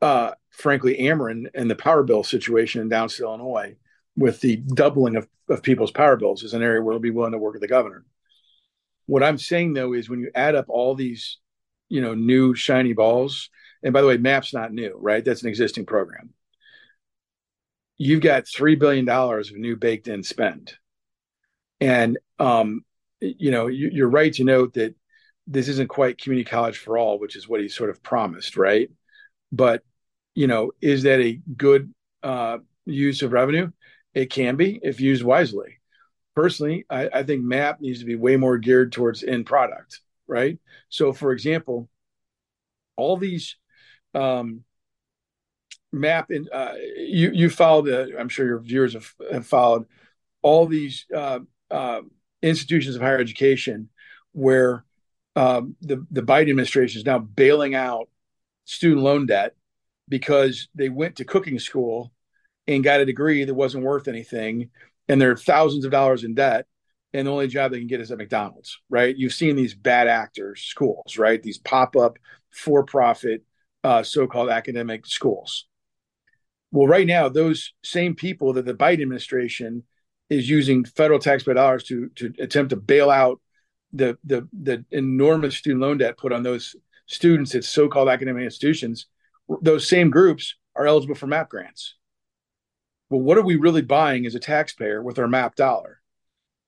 Uh, 0.00 0.32
frankly, 0.50 0.96
Ameren 0.98 1.46
and 1.54 1.70
the 1.70 1.76
power 1.76 2.02
bill 2.02 2.24
situation 2.24 2.80
in 2.80 2.88
downstate 2.88 3.20
Illinois, 3.20 3.76
with 4.16 4.40
the 4.40 4.56
doubling 4.56 5.16
of, 5.16 5.28
of 5.48 5.62
people's 5.62 5.92
power 5.92 6.16
bills, 6.16 6.42
is 6.42 6.54
an 6.54 6.62
area 6.62 6.82
where 6.82 6.94
we'll 6.94 7.00
be 7.00 7.10
willing 7.10 7.32
to 7.32 7.38
work 7.38 7.52
with 7.52 7.62
the 7.62 7.68
governor. 7.68 8.04
What 9.06 9.22
I'm 9.22 9.38
saying 9.38 9.74
though 9.74 9.92
is 9.92 10.08
when 10.08 10.20
you 10.20 10.30
add 10.34 10.54
up 10.54 10.66
all 10.68 10.94
these, 10.94 11.38
you 11.88 12.00
know, 12.00 12.14
new 12.14 12.54
shiny 12.54 12.94
balls, 12.94 13.50
and 13.82 13.92
by 13.92 14.00
the 14.00 14.06
way, 14.06 14.16
MAP's 14.16 14.54
not 14.54 14.72
new, 14.72 14.96
right? 14.98 15.24
That's 15.24 15.42
an 15.42 15.48
existing 15.48 15.86
program. 15.86 16.30
You've 18.02 18.20
got 18.20 18.44
three 18.48 18.74
billion 18.74 19.04
dollars 19.04 19.50
of 19.50 19.56
new 19.56 19.76
baked 19.76 20.08
in 20.08 20.22
spend, 20.22 20.74
and 21.80 22.18
um, 22.38 22.84
you 23.20 23.50
know 23.50 23.68
you, 23.68 23.90
you're 23.92 24.08
right 24.08 24.32
to 24.34 24.44
note 24.44 24.74
that 24.74 24.94
this 25.46 25.68
isn't 25.68 25.88
quite 25.88 26.20
community 26.20 26.48
college 26.48 26.78
for 26.78 26.98
all, 26.98 27.18
which 27.18 27.36
is 27.36 27.48
what 27.48 27.60
he 27.60 27.68
sort 27.68 27.90
of 27.90 28.02
promised, 28.02 28.56
right? 28.56 28.90
But 29.50 29.82
you 30.34 30.46
know, 30.46 30.72
is 30.80 31.04
that 31.04 31.20
a 31.20 31.40
good 31.56 31.92
uh, 32.22 32.58
use 32.86 33.22
of 33.22 33.32
revenue? 33.32 33.70
It 34.14 34.30
can 34.30 34.56
be 34.56 34.80
if 34.82 35.00
used 35.00 35.22
wisely 35.22 35.78
personally, 36.34 36.84
I, 36.88 37.08
I 37.12 37.22
think 37.22 37.42
MAP 37.42 37.80
needs 37.80 38.00
to 38.00 38.04
be 38.04 38.16
way 38.16 38.36
more 38.36 38.58
geared 38.58 38.92
towards 38.92 39.22
end 39.22 39.46
product, 39.46 40.00
right? 40.26 40.58
So, 40.88 41.12
for 41.12 41.32
example, 41.32 41.88
all 42.96 43.16
these 43.16 43.56
um, 44.14 44.64
map 45.92 46.30
and 46.30 46.48
uh, 46.52 46.72
you 46.96 47.30
you 47.32 47.50
followed 47.50 47.86
the, 47.86 48.18
I'm 48.18 48.28
sure 48.28 48.46
your 48.46 48.60
viewers 48.60 48.94
have, 48.94 49.12
have 49.30 49.46
followed 49.46 49.86
all 50.40 50.66
these 50.66 51.06
uh, 51.14 51.40
uh, 51.70 52.00
institutions 52.42 52.96
of 52.96 53.02
higher 53.02 53.18
education 53.18 53.90
where 54.32 54.84
um, 55.36 55.76
the 55.80 56.04
the 56.10 56.22
Biden 56.22 56.50
administration 56.50 56.98
is 56.98 57.06
now 57.06 57.18
bailing 57.18 57.74
out 57.74 58.08
student 58.64 59.02
loan 59.02 59.26
debt 59.26 59.54
because 60.08 60.68
they 60.74 60.88
went 60.88 61.16
to 61.16 61.24
cooking 61.24 61.58
school 61.58 62.12
and 62.66 62.84
got 62.84 63.00
a 63.00 63.06
degree 63.06 63.44
that 63.44 63.54
wasn't 63.54 63.84
worth 63.84 64.08
anything 64.08 64.70
and 65.08 65.20
they're 65.20 65.36
thousands 65.36 65.84
of 65.84 65.90
dollars 65.90 66.24
in 66.24 66.34
debt 66.34 66.66
and 67.12 67.26
the 67.26 67.32
only 67.32 67.48
job 67.48 67.70
they 67.70 67.78
can 67.78 67.86
get 67.86 68.00
is 68.00 68.10
at 68.10 68.18
McDonald's, 68.18 68.78
right? 68.88 69.14
You've 69.16 69.34
seen 69.34 69.56
these 69.56 69.74
bad 69.74 70.08
actors 70.08 70.62
schools, 70.62 71.18
right? 71.18 71.42
These 71.42 71.58
pop 71.58 71.96
up 71.96 72.18
for 72.50 72.84
profit 72.84 73.42
uh, 73.84 74.02
so 74.02 74.26
called 74.26 74.48
academic 74.48 75.06
schools. 75.06 75.66
Well, 76.72 76.88
right 76.88 77.06
now, 77.06 77.28
those 77.28 77.72
same 77.84 78.14
people 78.14 78.54
that 78.54 78.64
the 78.64 78.74
Biden 78.74 79.02
administration 79.02 79.84
is 80.28 80.48
using 80.48 80.84
federal 80.84 81.20
taxpayer 81.20 81.54
dollars 81.54 81.84
to 81.84 82.08
to 82.16 82.32
attempt 82.40 82.70
to 82.70 82.76
bail 82.76 83.10
out 83.10 83.40
the 83.92 84.18
the 84.24 84.48
the 84.52 84.84
enormous 84.90 85.56
student 85.56 85.82
loan 85.82 85.98
debt 85.98 86.18
put 86.18 86.32
on 86.32 86.42
those 86.42 86.74
students 87.06 87.54
at 87.54 87.64
so-called 87.64 88.08
academic 88.08 88.42
institutions, 88.42 89.06
those 89.60 89.86
same 89.86 90.10
groups 90.10 90.56
are 90.74 90.86
eligible 90.86 91.14
for 91.14 91.26
MAP 91.26 91.50
grants 91.50 91.94
well, 93.12 93.20
what 93.20 93.36
are 93.36 93.42
we 93.42 93.56
really 93.56 93.82
buying 93.82 94.24
as 94.24 94.34
a 94.34 94.40
taxpayer 94.40 95.02
with 95.02 95.18
our 95.18 95.28
MAP 95.28 95.54
dollar? 95.54 96.00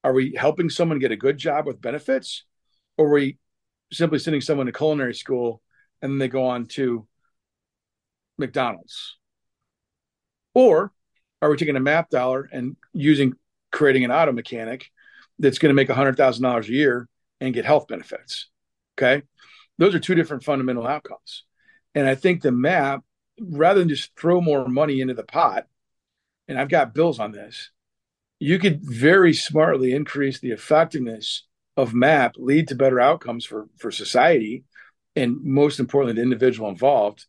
Are 0.04 0.12
we 0.12 0.34
helping 0.36 0.68
someone 0.68 0.98
get 0.98 1.10
a 1.10 1.16
good 1.16 1.38
job 1.38 1.66
with 1.66 1.80
benefits, 1.80 2.44
or 2.98 3.06
are 3.06 3.14
we 3.14 3.38
simply 3.90 4.18
sending 4.18 4.42
someone 4.42 4.66
to 4.66 4.72
culinary 4.72 5.14
school 5.14 5.62
and 6.02 6.12
then 6.12 6.18
they 6.18 6.28
go 6.28 6.46
on 6.46 6.66
to 6.66 7.06
McDonald's? 8.36 9.16
Or 10.54 10.92
are 11.42 11.50
we 11.50 11.56
taking 11.56 11.76
a 11.76 11.80
MAP 11.80 12.10
dollar 12.10 12.48
and 12.52 12.76
using 12.92 13.34
creating 13.70 14.04
an 14.04 14.12
auto 14.12 14.32
mechanic 14.32 14.90
that's 15.38 15.58
going 15.58 15.70
to 15.70 15.74
make 15.74 15.88
$100,000 15.88 16.68
a 16.68 16.72
year 16.72 17.08
and 17.40 17.52
get 17.52 17.64
health 17.64 17.88
benefits? 17.88 18.48
Okay. 18.96 19.22
Those 19.78 19.94
are 19.94 20.00
two 20.00 20.14
different 20.14 20.44
fundamental 20.44 20.86
outcomes. 20.86 21.44
And 21.94 22.08
I 22.08 22.14
think 22.14 22.42
the 22.42 22.52
MAP, 22.52 23.02
rather 23.40 23.80
than 23.80 23.88
just 23.88 24.16
throw 24.16 24.40
more 24.40 24.68
money 24.68 25.00
into 25.00 25.14
the 25.14 25.24
pot, 25.24 25.66
and 26.48 26.58
I've 26.58 26.68
got 26.68 26.94
bills 26.94 27.18
on 27.18 27.32
this, 27.32 27.70
you 28.38 28.58
could 28.58 28.80
very 28.82 29.32
smartly 29.32 29.92
increase 29.92 30.38
the 30.38 30.50
effectiveness 30.50 31.46
of 31.76 31.94
MAP, 31.94 32.34
lead 32.36 32.68
to 32.68 32.74
better 32.74 33.00
outcomes 33.00 33.44
for 33.44 33.68
for 33.78 33.90
society, 33.90 34.64
and 35.16 35.42
most 35.42 35.80
importantly, 35.80 36.14
the 36.14 36.22
individual 36.22 36.68
involved 36.68 37.26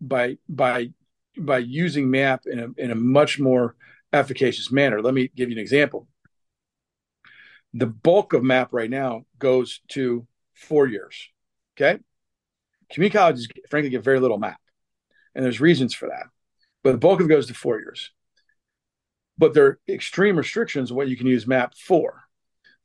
by 0.00 0.38
by 0.48 0.90
by 1.38 1.58
using 1.58 2.10
MAP 2.10 2.46
in 2.46 2.58
a 2.58 2.68
in 2.76 2.90
a 2.90 2.94
much 2.94 3.38
more 3.38 3.76
efficacious 4.12 4.70
manner. 4.70 5.02
Let 5.02 5.14
me 5.14 5.30
give 5.34 5.50
you 5.50 5.56
an 5.56 5.62
example. 5.62 6.08
The 7.74 7.86
bulk 7.86 8.32
of 8.32 8.42
MAP 8.42 8.72
right 8.72 8.90
now 8.90 9.26
goes 9.38 9.80
to 9.88 10.26
four 10.54 10.86
years. 10.86 11.28
Okay, 11.76 12.00
community 12.90 13.18
colleges 13.18 13.48
frankly 13.68 13.90
get 13.90 14.04
very 14.04 14.20
little 14.20 14.38
MAP, 14.38 14.60
and 15.34 15.44
there's 15.44 15.60
reasons 15.60 15.94
for 15.94 16.08
that. 16.08 16.26
But 16.82 16.92
the 16.92 16.98
bulk 16.98 17.20
of 17.20 17.26
it 17.26 17.30
goes 17.30 17.46
to 17.48 17.54
four 17.54 17.78
years. 17.78 18.10
But 19.38 19.52
there 19.52 19.66
are 19.66 19.78
extreme 19.88 20.36
restrictions 20.36 20.90
on 20.90 20.96
what 20.96 21.08
you 21.08 21.16
can 21.16 21.26
use 21.26 21.46
MAP 21.46 21.74
for. 21.74 22.22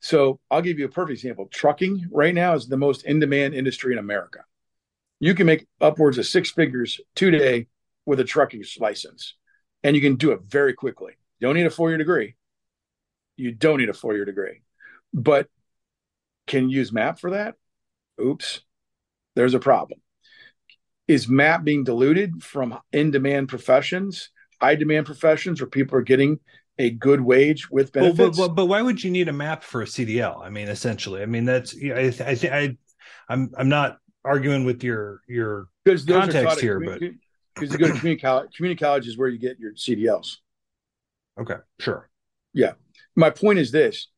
So 0.00 0.40
I'll 0.50 0.60
give 0.60 0.78
you 0.78 0.84
a 0.84 0.90
perfect 0.90 1.18
example. 1.18 1.48
Trucking 1.50 2.08
right 2.10 2.34
now 2.34 2.54
is 2.54 2.66
the 2.66 2.76
most 2.76 3.04
in 3.04 3.20
demand 3.20 3.54
industry 3.54 3.92
in 3.92 3.98
America. 3.98 4.40
You 5.20 5.34
can 5.34 5.46
make 5.46 5.68
upwards 5.80 6.18
of 6.18 6.26
six 6.26 6.50
figures 6.50 7.00
today 7.14 7.68
with 8.06 8.20
a 8.20 8.24
trucking 8.24 8.64
license, 8.78 9.34
and 9.82 9.94
you 9.96 10.02
can 10.02 10.16
do 10.16 10.32
it 10.32 10.40
very 10.46 10.74
quickly. 10.74 11.12
You 11.38 11.48
don't 11.48 11.56
need 11.56 11.66
a 11.66 11.70
four 11.70 11.88
year 11.88 11.98
degree. 11.98 12.36
You 13.36 13.52
don't 13.52 13.78
need 13.78 13.88
a 13.88 13.94
four 13.94 14.14
year 14.14 14.24
degree, 14.24 14.62
but 15.12 15.48
can 16.46 16.68
you 16.68 16.78
use 16.78 16.92
MAP 16.92 17.18
for 17.18 17.30
that? 17.30 17.54
Oops, 18.20 18.60
there's 19.34 19.54
a 19.54 19.60
problem. 19.60 20.00
Is 21.08 21.28
MAP 21.28 21.64
being 21.64 21.84
diluted 21.84 22.42
from 22.42 22.78
in 22.92 23.10
demand 23.10 23.48
professions, 23.48 24.30
high 24.60 24.76
demand 24.76 25.06
professions 25.06 25.60
where 25.60 25.68
people 25.68 25.98
are 25.98 26.02
getting 26.02 26.38
a 26.78 26.90
good 26.90 27.20
wage 27.20 27.70
with 27.70 27.92
benefits. 27.92 28.18
Well, 28.18 28.30
but, 28.30 28.36
but, 28.36 28.54
but, 28.54 28.66
why 28.66 28.82
would 28.82 29.02
you 29.02 29.10
need 29.10 29.28
a 29.28 29.32
map 29.32 29.62
for 29.62 29.82
a 29.82 29.84
CDL? 29.84 30.42
I 30.42 30.50
mean, 30.50 30.68
essentially, 30.68 31.22
I 31.22 31.26
mean 31.26 31.44
that's 31.44 31.74
I 31.76 32.12
I, 32.20 32.38
I 32.44 32.76
I'm 33.28 33.50
I'm 33.56 33.68
not 33.68 33.98
arguing 34.24 34.64
with 34.64 34.82
your 34.82 35.20
your 35.28 35.68
context 35.84 36.60
here, 36.60 36.80
but 36.80 37.00
because 37.54 37.72
you 37.72 37.78
go 37.78 37.86
to 37.86 37.98
community 37.98 38.20
college, 38.20 38.54
community 38.54 38.78
college 38.78 39.06
is 39.06 39.16
where 39.18 39.28
you 39.28 39.38
get 39.38 39.58
your 39.58 39.72
CDLs. 39.74 40.36
Okay, 41.40 41.56
sure. 41.78 42.08
Yeah, 42.52 42.72
my 43.16 43.30
point 43.30 43.58
is 43.58 43.70
this: 43.70 44.08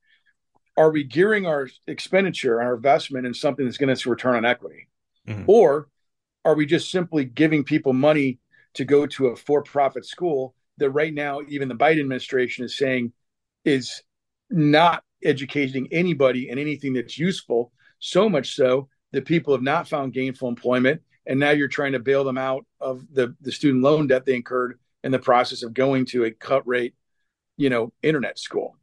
Are 0.76 0.90
we 0.90 1.04
gearing 1.04 1.46
our 1.46 1.68
expenditure, 1.86 2.60
our 2.60 2.74
investment, 2.74 3.26
in 3.26 3.34
something 3.34 3.64
that's 3.64 3.78
going 3.78 3.94
to 3.94 4.10
return 4.10 4.36
on 4.36 4.44
equity, 4.44 4.88
mm-hmm. 5.26 5.44
or 5.46 5.88
are 6.44 6.54
we 6.54 6.66
just 6.66 6.90
simply 6.90 7.24
giving 7.24 7.64
people 7.64 7.92
money 7.92 8.38
to 8.74 8.84
go 8.84 9.06
to 9.06 9.28
a 9.28 9.36
for-profit 9.36 10.04
school 10.04 10.54
that 10.78 10.90
right 10.90 11.14
now 11.14 11.40
even 11.48 11.68
the 11.68 11.74
Biden 11.74 12.00
administration 12.00 12.64
is 12.64 12.76
saying 12.76 13.12
is 13.64 14.02
not 14.50 15.02
educating 15.24 15.88
anybody 15.90 16.50
in 16.50 16.58
anything 16.58 16.92
that's 16.92 17.18
useful. 17.18 17.72
So 17.98 18.28
much 18.28 18.54
so 18.54 18.88
that 19.12 19.24
people 19.24 19.54
have 19.54 19.62
not 19.62 19.88
found 19.88 20.12
gainful 20.12 20.48
employment, 20.48 21.00
and 21.26 21.40
now 21.40 21.50
you're 21.50 21.68
trying 21.68 21.92
to 21.92 21.98
bail 21.98 22.24
them 22.24 22.38
out 22.38 22.66
of 22.80 23.04
the 23.12 23.34
the 23.40 23.52
student 23.52 23.82
loan 23.82 24.06
debt 24.06 24.24
they 24.24 24.34
incurred 24.34 24.78
in 25.02 25.12
the 25.12 25.18
process 25.18 25.62
of 25.62 25.74
going 25.74 26.06
to 26.06 26.24
a 26.24 26.30
cut 26.30 26.66
rate, 26.66 26.94
you 27.56 27.70
know, 27.70 27.92
internet 28.02 28.38
school. 28.38 28.76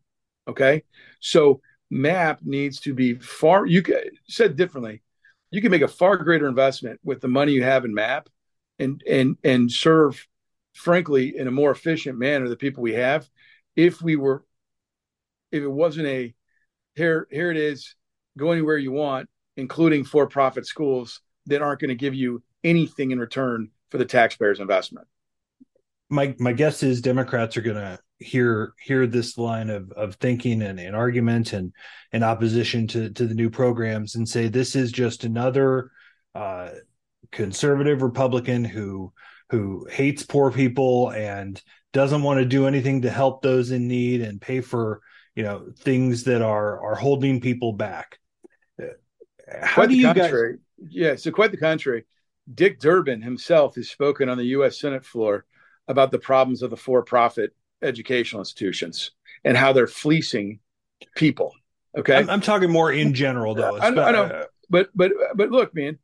Okay, 0.48 0.84
so 1.20 1.62
MAP 1.90 2.42
needs 2.44 2.80
to 2.82 2.94
be 2.94 3.16
far. 3.16 3.66
You 3.66 3.84
said 4.28 4.56
differently. 4.56 5.02
You 5.52 5.62
can 5.62 5.72
make 5.72 5.82
a 5.82 5.88
far 5.88 6.18
greater 6.18 6.48
investment 6.48 7.00
with 7.04 7.20
the 7.20 7.28
money 7.28 7.52
you 7.52 7.64
have 7.64 7.86
in 7.86 7.94
MAP, 7.94 8.30
and 8.80 9.04
and 9.08 9.38
and 9.44 9.72
serve 9.72 10.26
frankly, 10.74 11.38
in 11.38 11.48
a 11.48 11.52
more 11.52 11.72
efficient 11.72 12.18
manner, 12.18 12.48
the 12.48 12.56
people 12.56 12.84
we 12.84 12.94
have, 12.94 13.30
if 13.76 14.02
we 14.02 14.16
were, 14.16 14.44
if 15.52 15.64
it 15.64 15.68
wasn't 15.68 16.08
a 16.08 16.34
here, 16.96 17.28
here 17.32 17.52
it 17.52 17.58
is, 17.58 17.96
go 18.38 18.52
anywhere 18.52 18.78
you 18.78 18.92
want, 18.92 19.30
including 19.58 20.04
for 20.04 20.28
profit 20.28 20.66
schools 20.66 21.22
that 21.52 21.62
aren't 21.62 21.80
going 21.80 21.90
to 21.90 21.96
give 21.96 22.16
you 22.16 22.42
anything 22.64 23.12
in 23.12 23.20
return 23.20 23.70
for 23.90 23.98
the 23.98 24.06
taxpayer's 24.06 24.60
investment. 24.60 25.08
My 26.10 26.36
my 26.40 26.52
guess 26.52 26.84
is 26.84 27.02
Democrats 27.02 27.56
are 27.56 27.62
going 27.62 27.78
to 27.78 28.00
hear 28.20 28.74
hear 28.80 29.08
this 29.08 29.38
line 29.38 29.70
of 29.70 29.92
of 29.94 30.16
thinking 30.16 30.62
and, 30.62 30.80
and 30.80 30.96
argument 30.96 31.54
and 31.54 31.74
in 32.12 32.24
opposition 32.24 32.88
to 32.88 33.10
to 33.12 33.26
the 33.26 33.34
new 33.34 33.50
programs 33.50 34.16
and 34.16 34.28
say 34.28 34.48
this 34.48 34.76
is 34.76 34.92
just 34.92 35.24
another 35.24 35.92
uh, 36.36 36.70
conservative 37.32 38.02
Republican 38.02 38.64
who 38.64 39.14
who 39.50 39.88
hates 39.90 40.24
poor 40.24 40.52
people 40.52 41.12
and 41.12 41.62
doesn't 41.94 42.24
want 42.24 42.40
to 42.40 42.46
do 42.46 42.68
anything 42.68 43.02
to 43.02 43.10
help 43.10 43.42
those 43.42 43.72
in 43.72 43.88
need 43.88 44.22
and 44.22 44.42
pay 44.42 44.62
for 44.62 45.02
you 45.36 45.44
know 45.44 45.72
things 45.80 46.26
that 46.26 46.42
are 46.42 46.80
are 46.82 46.96
holding 46.96 47.40
people 47.40 47.74
back 47.74 48.20
how 49.62 49.76
quite 49.76 49.90
do 49.90 49.96
you 49.96 50.14
guys 50.14 50.32
yeah 50.88 51.16
so 51.16 51.32
quite 51.32 51.52
the 51.52 51.58
contrary 51.58 52.06
dick 52.54 52.80
durbin 52.80 53.22
himself 53.22 53.76
has 53.76 53.90
spoken 53.90 54.30
on 54.30 54.38
the 54.38 54.46
u.s 54.46 54.80
senate 54.80 55.06
floor 55.06 55.46
about 55.88 56.12
the 56.12 56.20
problems 56.20 56.62
of 56.62 56.70
the 56.70 56.78
for-profit 56.78 57.56
educational 57.82 58.42
institutions 58.42 59.12
and 59.44 59.58
how 59.58 59.74
they're 59.74 59.88
fleecing 59.88 60.60
people 61.16 61.54
okay 61.98 62.16
i'm, 62.16 62.30
I'm 62.30 62.42
talking 62.42 62.72
more 62.72 62.92
in 62.92 63.14
general 63.14 63.56
though 63.56 63.78
I, 63.78 63.88
I, 63.88 64.12
know 64.12 64.24
uh, 64.24 64.46
but 64.70 64.90
but 64.96 65.12
but 65.36 65.52
look 65.52 65.74
man 65.76 66.00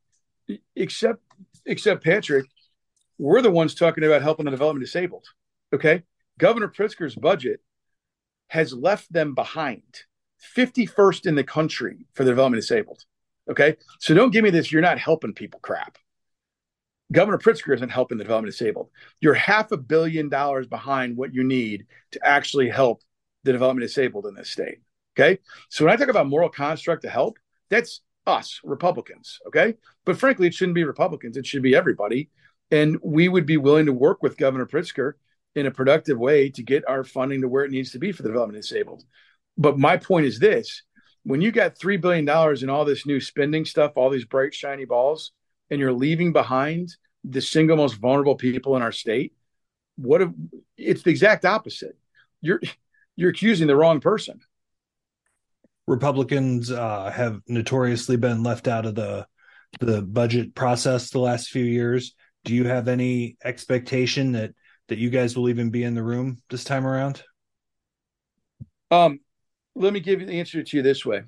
except 0.76 1.22
except 1.66 2.04
patrick 2.04 2.46
we're 3.18 3.42
the 3.42 3.52
ones 3.52 3.76
talking 3.76 4.04
about 4.04 4.22
helping 4.22 4.46
the 4.46 4.52
development 4.52 4.86
disabled. 4.86 5.26
Okay. 5.74 6.04
Governor 6.38 6.68
Pritzker's 6.68 7.16
budget 7.16 7.62
has 8.48 8.74
left 8.74 9.12
them 9.12 9.34
behind 9.34 10.04
51st 10.56 11.26
in 11.26 11.36
the 11.36 11.44
country 11.44 12.06
for 12.14 12.24
the 12.24 12.32
development 12.32 12.62
disabled. 12.62 13.04
Okay. 13.50 13.76
So 14.00 14.14
don't 14.14 14.32
give 14.32 14.44
me 14.44 14.50
this. 14.50 14.72
You're 14.72 14.82
not 14.82 15.00
helping 15.00 15.34
people 15.34 15.60
crap. 15.62 15.98
Governor 17.12 17.38
Pritzker 17.38 17.74
isn't 17.74 17.90
helping 17.90 18.18
the 18.18 18.24
development 18.24 18.52
disabled. 18.52 18.90
You're 19.22 19.34
half 19.34 19.72
a 19.72 19.78
billion 19.78 20.28
dollars 20.28 20.68
behind 20.68 21.16
what 21.16 21.34
you 21.34 21.44
need 21.44 21.86
to 22.12 22.20
actually 22.26 22.70
help 22.70 23.02
the 23.44 23.54
development 23.54 23.88
disabled 23.88 24.26
in 24.26 24.36
this 24.36 24.50
state. 24.50 24.80
Okay. 25.18 25.40
So 25.70 25.86
when 25.86 25.94
I 25.94 25.98
talk 25.98 26.10
about 26.10 26.28
moral 26.28 26.50
construct 26.50 27.04
to 27.04 27.10
help, 27.10 27.38
that's 27.70 28.02
us, 28.26 28.60
Republicans. 28.64 29.40
Okay. 29.48 29.76
But 30.06 30.18
frankly, 30.18 30.48
it 30.48 30.54
shouldn't 30.54 30.76
be 30.76 30.84
Republicans. 30.84 31.38
It 31.38 31.46
should 31.46 31.64
be 31.64 31.76
everybody 31.76 32.30
and 32.72 32.98
we 33.02 33.30
would 33.30 33.46
be 33.46 33.58
willing 33.58 33.86
to 33.86 33.94
work 33.94 34.22
with 34.22 34.38
Governor 34.38 34.66
Pritzker 34.66 35.14
in 35.56 35.66
a 35.66 35.72
productive 35.72 36.18
way 36.18 36.50
to 36.50 36.64
get 36.64 36.88
our 36.88 37.04
funding 37.04 37.42
to 37.42 37.48
where 37.48 37.64
it 37.64 37.72
needs 37.72 37.92
to 37.92 38.00
be 38.00 38.12
for 38.12 38.24
the 38.24 38.30
development 38.30 38.62
disabled. 38.62 39.04
But 39.58 39.80
my 39.80 39.98
point 39.98 40.26
is 40.26 40.40
this 40.40 40.84
when 41.28 41.42
you 41.42 41.52
got 41.52 41.78
$3 41.78 42.00
billion 42.00 42.28
in 42.64 42.70
all 42.70 42.86
this 42.86 43.06
new 43.06 43.20
spending 43.20 43.66
stuff, 43.66 43.94
all 43.96 44.10
these 44.10 44.26
bright, 44.26 44.54
shiny 44.54 44.86
balls, 44.86 45.32
and 45.70 45.80
you're 45.80 45.94
leaving 45.94 46.32
behind 46.32 46.96
the 47.24 47.42
single 47.42 47.78
most 47.78 47.96
vulnerable 47.96 48.36
people 48.36 48.76
in 48.76 48.82
our 48.82 48.92
state, 48.92 49.34
what 49.98 50.22
if 50.22 50.30
it's 50.78 51.04
the 51.04 51.10
exact 51.10 51.44
opposite? 51.44 51.98
You're 52.42 52.62
you're 53.16 53.32
accusing 53.32 53.68
the 53.68 53.76
wrong 53.76 54.00
person. 54.00 54.40
Republicans 55.88 56.72
uh, 56.72 57.10
have 57.10 57.42
notoriously 57.48 58.16
been 58.16 58.44
left 58.44 58.68
out 58.68 58.86
of 58.86 58.96
the 58.96 59.28
the 59.80 60.02
budget 60.02 60.56
process 60.56 61.10
the 61.10 61.20
last 61.20 61.50
few 61.50 61.64
years 61.64 62.16
do 62.48 62.56
you 62.56 62.64
have 62.64 62.88
any 62.88 63.36
expectation 63.44 64.32
that 64.32 64.54
that 64.88 64.98
you 64.98 65.10
guys 65.10 65.36
will 65.36 65.50
even 65.50 65.70
be 65.70 65.84
in 65.84 65.96
the 65.96 66.02
room 66.02 66.42
this 66.50 66.64
time 66.64 66.88
around? 66.88 67.22
Um, 68.90 69.20
let 69.78 69.94
me 69.94 70.00
give 70.00 70.22
you 70.22 70.28
the 70.28 70.40
answer 70.40 70.62
to 70.62 70.78
you 70.78 70.84
this 70.84 71.06
way. 71.06 71.24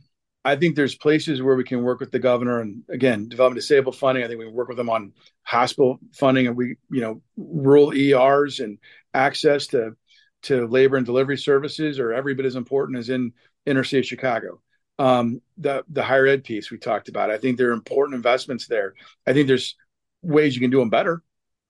I 0.45 0.55
think 0.55 0.75
there's 0.75 0.95
places 0.95 1.41
where 1.41 1.55
we 1.55 1.63
can 1.63 1.83
work 1.83 1.99
with 1.99 2.11
the 2.11 2.19
governor, 2.19 2.61
and 2.61 2.83
again, 2.89 3.27
development 3.27 3.61
disabled 3.61 3.97
funding. 3.97 4.23
I 4.23 4.27
think 4.27 4.39
we 4.39 4.45
can 4.45 4.53
work 4.53 4.69
with 4.69 4.77
them 4.77 4.89
on 4.89 5.13
hospital 5.43 5.99
funding, 6.13 6.47
and 6.47 6.55
we, 6.55 6.77
you 6.89 7.01
know, 7.01 7.21
rural 7.37 7.93
ERs 7.93 8.59
and 8.59 8.77
access 9.13 9.67
to 9.67 9.95
to 10.43 10.67
labor 10.67 10.95
and 10.95 11.05
delivery 11.05 11.37
services 11.37 11.99
are 11.99 12.13
every 12.13 12.33
bit 12.33 12.45
as 12.45 12.55
important 12.55 12.97
as 12.97 13.09
in 13.09 13.33
inner 13.65 13.83
city 13.83 13.99
of 13.99 14.05
Chicago. 14.05 14.61
Um, 14.97 15.41
the 15.57 15.83
the 15.89 16.03
higher 16.03 16.27
ed 16.27 16.43
piece 16.43 16.71
we 16.71 16.77
talked 16.77 17.09
about. 17.09 17.31
I 17.31 17.37
think 17.37 17.57
there 17.57 17.69
are 17.69 17.73
important 17.73 18.15
investments 18.15 18.67
there. 18.67 18.93
I 19.27 19.33
think 19.33 19.47
there's 19.47 19.75
ways 20.21 20.55
you 20.55 20.61
can 20.61 20.71
do 20.71 20.79
them 20.79 20.89
better. 20.89 21.21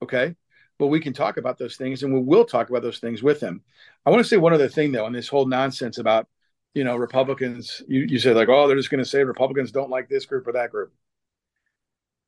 Okay. 0.02 0.36
But 0.78 0.88
we 0.88 1.02
can 1.02 1.14
talk 1.14 1.38
about 1.38 1.58
those 1.58 1.76
things 1.76 2.04
and 2.04 2.14
we 2.14 2.22
will 2.22 2.46
talk 2.46 2.70
about 2.70 2.82
those 2.82 3.00
things 3.00 3.22
with 3.22 3.42
him. 3.42 3.62
I 4.06 4.12
want 4.12 4.24
to 4.24 4.28
say 4.28 4.38
one 4.38 4.54
other 4.54 4.70
thing 4.70 4.92
though, 4.92 5.06
on 5.06 5.12
this 5.12 5.28
whole 5.28 5.46
nonsense 5.46 5.98
about, 5.98 6.28
you 6.74 6.84
know, 6.84 6.96
Republicans, 6.96 7.82
you, 7.88 8.02
you 8.02 8.20
said 8.20 8.36
like, 8.36 8.50
oh, 8.50 8.68
they're 8.68 8.78
just 8.78 8.90
going 8.90 9.04
to 9.04 9.10
say 9.10 9.24
Republicans 9.24 9.72
don't 9.72 9.90
like 9.90 10.08
this 10.08 10.26
group 10.26 10.48
or 10.48 10.54
that 10.54 10.72
group. 10.72 10.94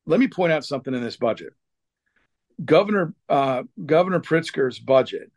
Let 0.05 0.19
me 0.19 0.27
point 0.27 0.51
out 0.51 0.65
something 0.65 0.93
in 0.93 1.03
this 1.03 1.17
budget. 1.17 1.53
Governor 2.63 3.13
uh, 3.29 3.63
Governor 3.85 4.19
Pritzker's 4.19 4.79
budget 4.79 5.31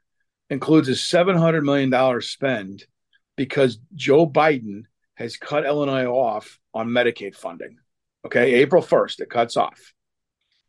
includes 0.51 0.89
a 0.89 0.93
$700 0.93 1.63
million 1.63 2.21
spend 2.21 2.85
because 3.37 3.79
Joe 3.95 4.27
Biden 4.27 4.83
has 5.15 5.37
cut 5.37 5.65
Illinois 5.65 6.07
off 6.07 6.59
on 6.73 6.89
Medicaid 6.89 7.35
funding. 7.35 7.79
Okay, 8.27 8.55
April 8.55 8.83
1st, 8.83 9.21
it 9.21 9.31
cuts 9.31 9.57
off 9.57 9.95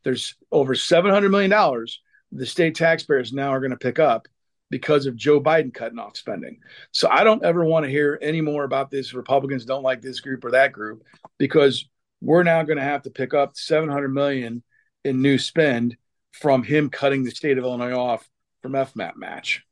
there's 0.06 0.36
over 0.52 0.76
$700 0.76 1.30
million 1.32 1.86
the 2.30 2.46
state 2.46 2.76
taxpayers 2.76 3.32
now 3.32 3.48
are 3.48 3.58
going 3.58 3.72
to 3.72 3.76
pick 3.76 3.98
up 3.98 4.28
because 4.70 5.06
of 5.06 5.16
Joe 5.16 5.40
Biden 5.40 5.72
cutting 5.72 5.98
off 5.98 6.16
spending. 6.16 6.58
So 6.92 7.08
I 7.08 7.24
don't 7.24 7.44
ever 7.44 7.64
want 7.64 7.84
to 7.84 7.90
hear 7.90 8.18
any 8.20 8.40
more 8.40 8.64
about 8.64 8.90
this. 8.90 9.14
Republicans 9.14 9.64
don't 9.64 9.82
like 9.82 10.02
this 10.02 10.20
group 10.20 10.44
or 10.44 10.52
that 10.52 10.72
group 10.72 11.04
because 11.38 11.88
we're 12.20 12.42
now 12.42 12.62
going 12.62 12.78
to 12.78 12.84
have 12.84 13.02
to 13.02 13.10
pick 13.10 13.34
up 13.34 13.56
700 13.56 14.08
million 14.08 14.62
in 15.04 15.22
new 15.22 15.38
spend 15.38 15.96
from 16.32 16.62
him 16.62 16.90
cutting 16.90 17.24
the 17.24 17.30
state 17.30 17.58
of 17.58 17.64
Illinois 17.64 17.96
off 17.96 18.28
from 18.62 18.72
FMAP 18.72 19.16
match. 19.16 19.62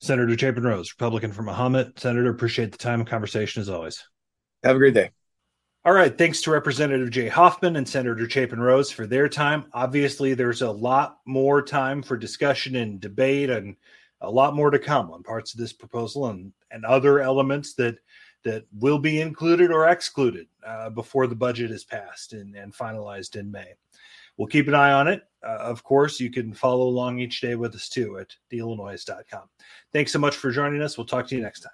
Senator 0.00 0.38
Chapin 0.38 0.62
Rose, 0.62 0.92
Republican 0.92 1.32
from 1.32 1.46
Mahomet. 1.46 1.98
Senator, 1.98 2.30
appreciate 2.30 2.72
the 2.72 2.78
time 2.78 3.00
and 3.00 3.08
conversation 3.08 3.60
as 3.60 3.68
always. 3.68 4.04
Have 4.62 4.76
a 4.76 4.78
great 4.78 4.94
day. 4.94 5.10
All 5.84 5.92
right. 5.92 6.16
Thanks 6.16 6.42
to 6.42 6.50
Representative 6.50 7.10
Jay 7.10 7.28
Hoffman 7.28 7.76
and 7.76 7.88
Senator 7.88 8.28
Chapin 8.28 8.60
Rose 8.60 8.90
for 8.90 9.06
their 9.06 9.28
time. 9.28 9.66
Obviously, 9.72 10.34
there's 10.34 10.62
a 10.62 10.70
lot 10.70 11.18
more 11.24 11.62
time 11.62 12.02
for 12.02 12.16
discussion 12.16 12.76
and 12.76 13.00
debate 13.00 13.48
and 13.48 13.76
a 14.20 14.30
lot 14.30 14.54
more 14.54 14.70
to 14.70 14.78
come 14.78 15.10
on 15.10 15.22
parts 15.22 15.54
of 15.54 15.60
this 15.60 15.72
proposal 15.72 16.26
and, 16.26 16.52
and 16.70 16.84
other 16.84 17.20
elements 17.20 17.74
that 17.74 17.98
that 18.44 18.64
will 18.78 18.98
be 18.98 19.20
included 19.20 19.70
or 19.70 19.88
excluded 19.88 20.46
uh, 20.66 20.90
before 20.90 21.26
the 21.26 21.34
budget 21.34 21.70
is 21.70 21.84
passed 21.84 22.32
and, 22.32 22.54
and, 22.54 22.72
finalized 22.72 23.36
in 23.36 23.50
May. 23.50 23.74
We'll 24.36 24.46
keep 24.46 24.68
an 24.68 24.74
eye 24.74 24.92
on 24.92 25.08
it. 25.08 25.24
Uh, 25.44 25.58
of 25.58 25.82
course, 25.82 26.20
you 26.20 26.30
can 26.30 26.54
follow 26.54 26.86
along 26.86 27.18
each 27.18 27.40
day 27.40 27.56
with 27.56 27.74
us 27.74 27.88
too 27.88 28.18
at 28.18 28.34
theillinoize.com. 28.52 29.48
Thanks 29.92 30.12
so 30.12 30.18
much 30.20 30.36
for 30.36 30.52
joining 30.52 30.82
us. 30.82 30.96
We'll 30.96 31.06
talk 31.06 31.26
to 31.28 31.36
you 31.36 31.42
next 31.42 31.60
time. 31.60 31.72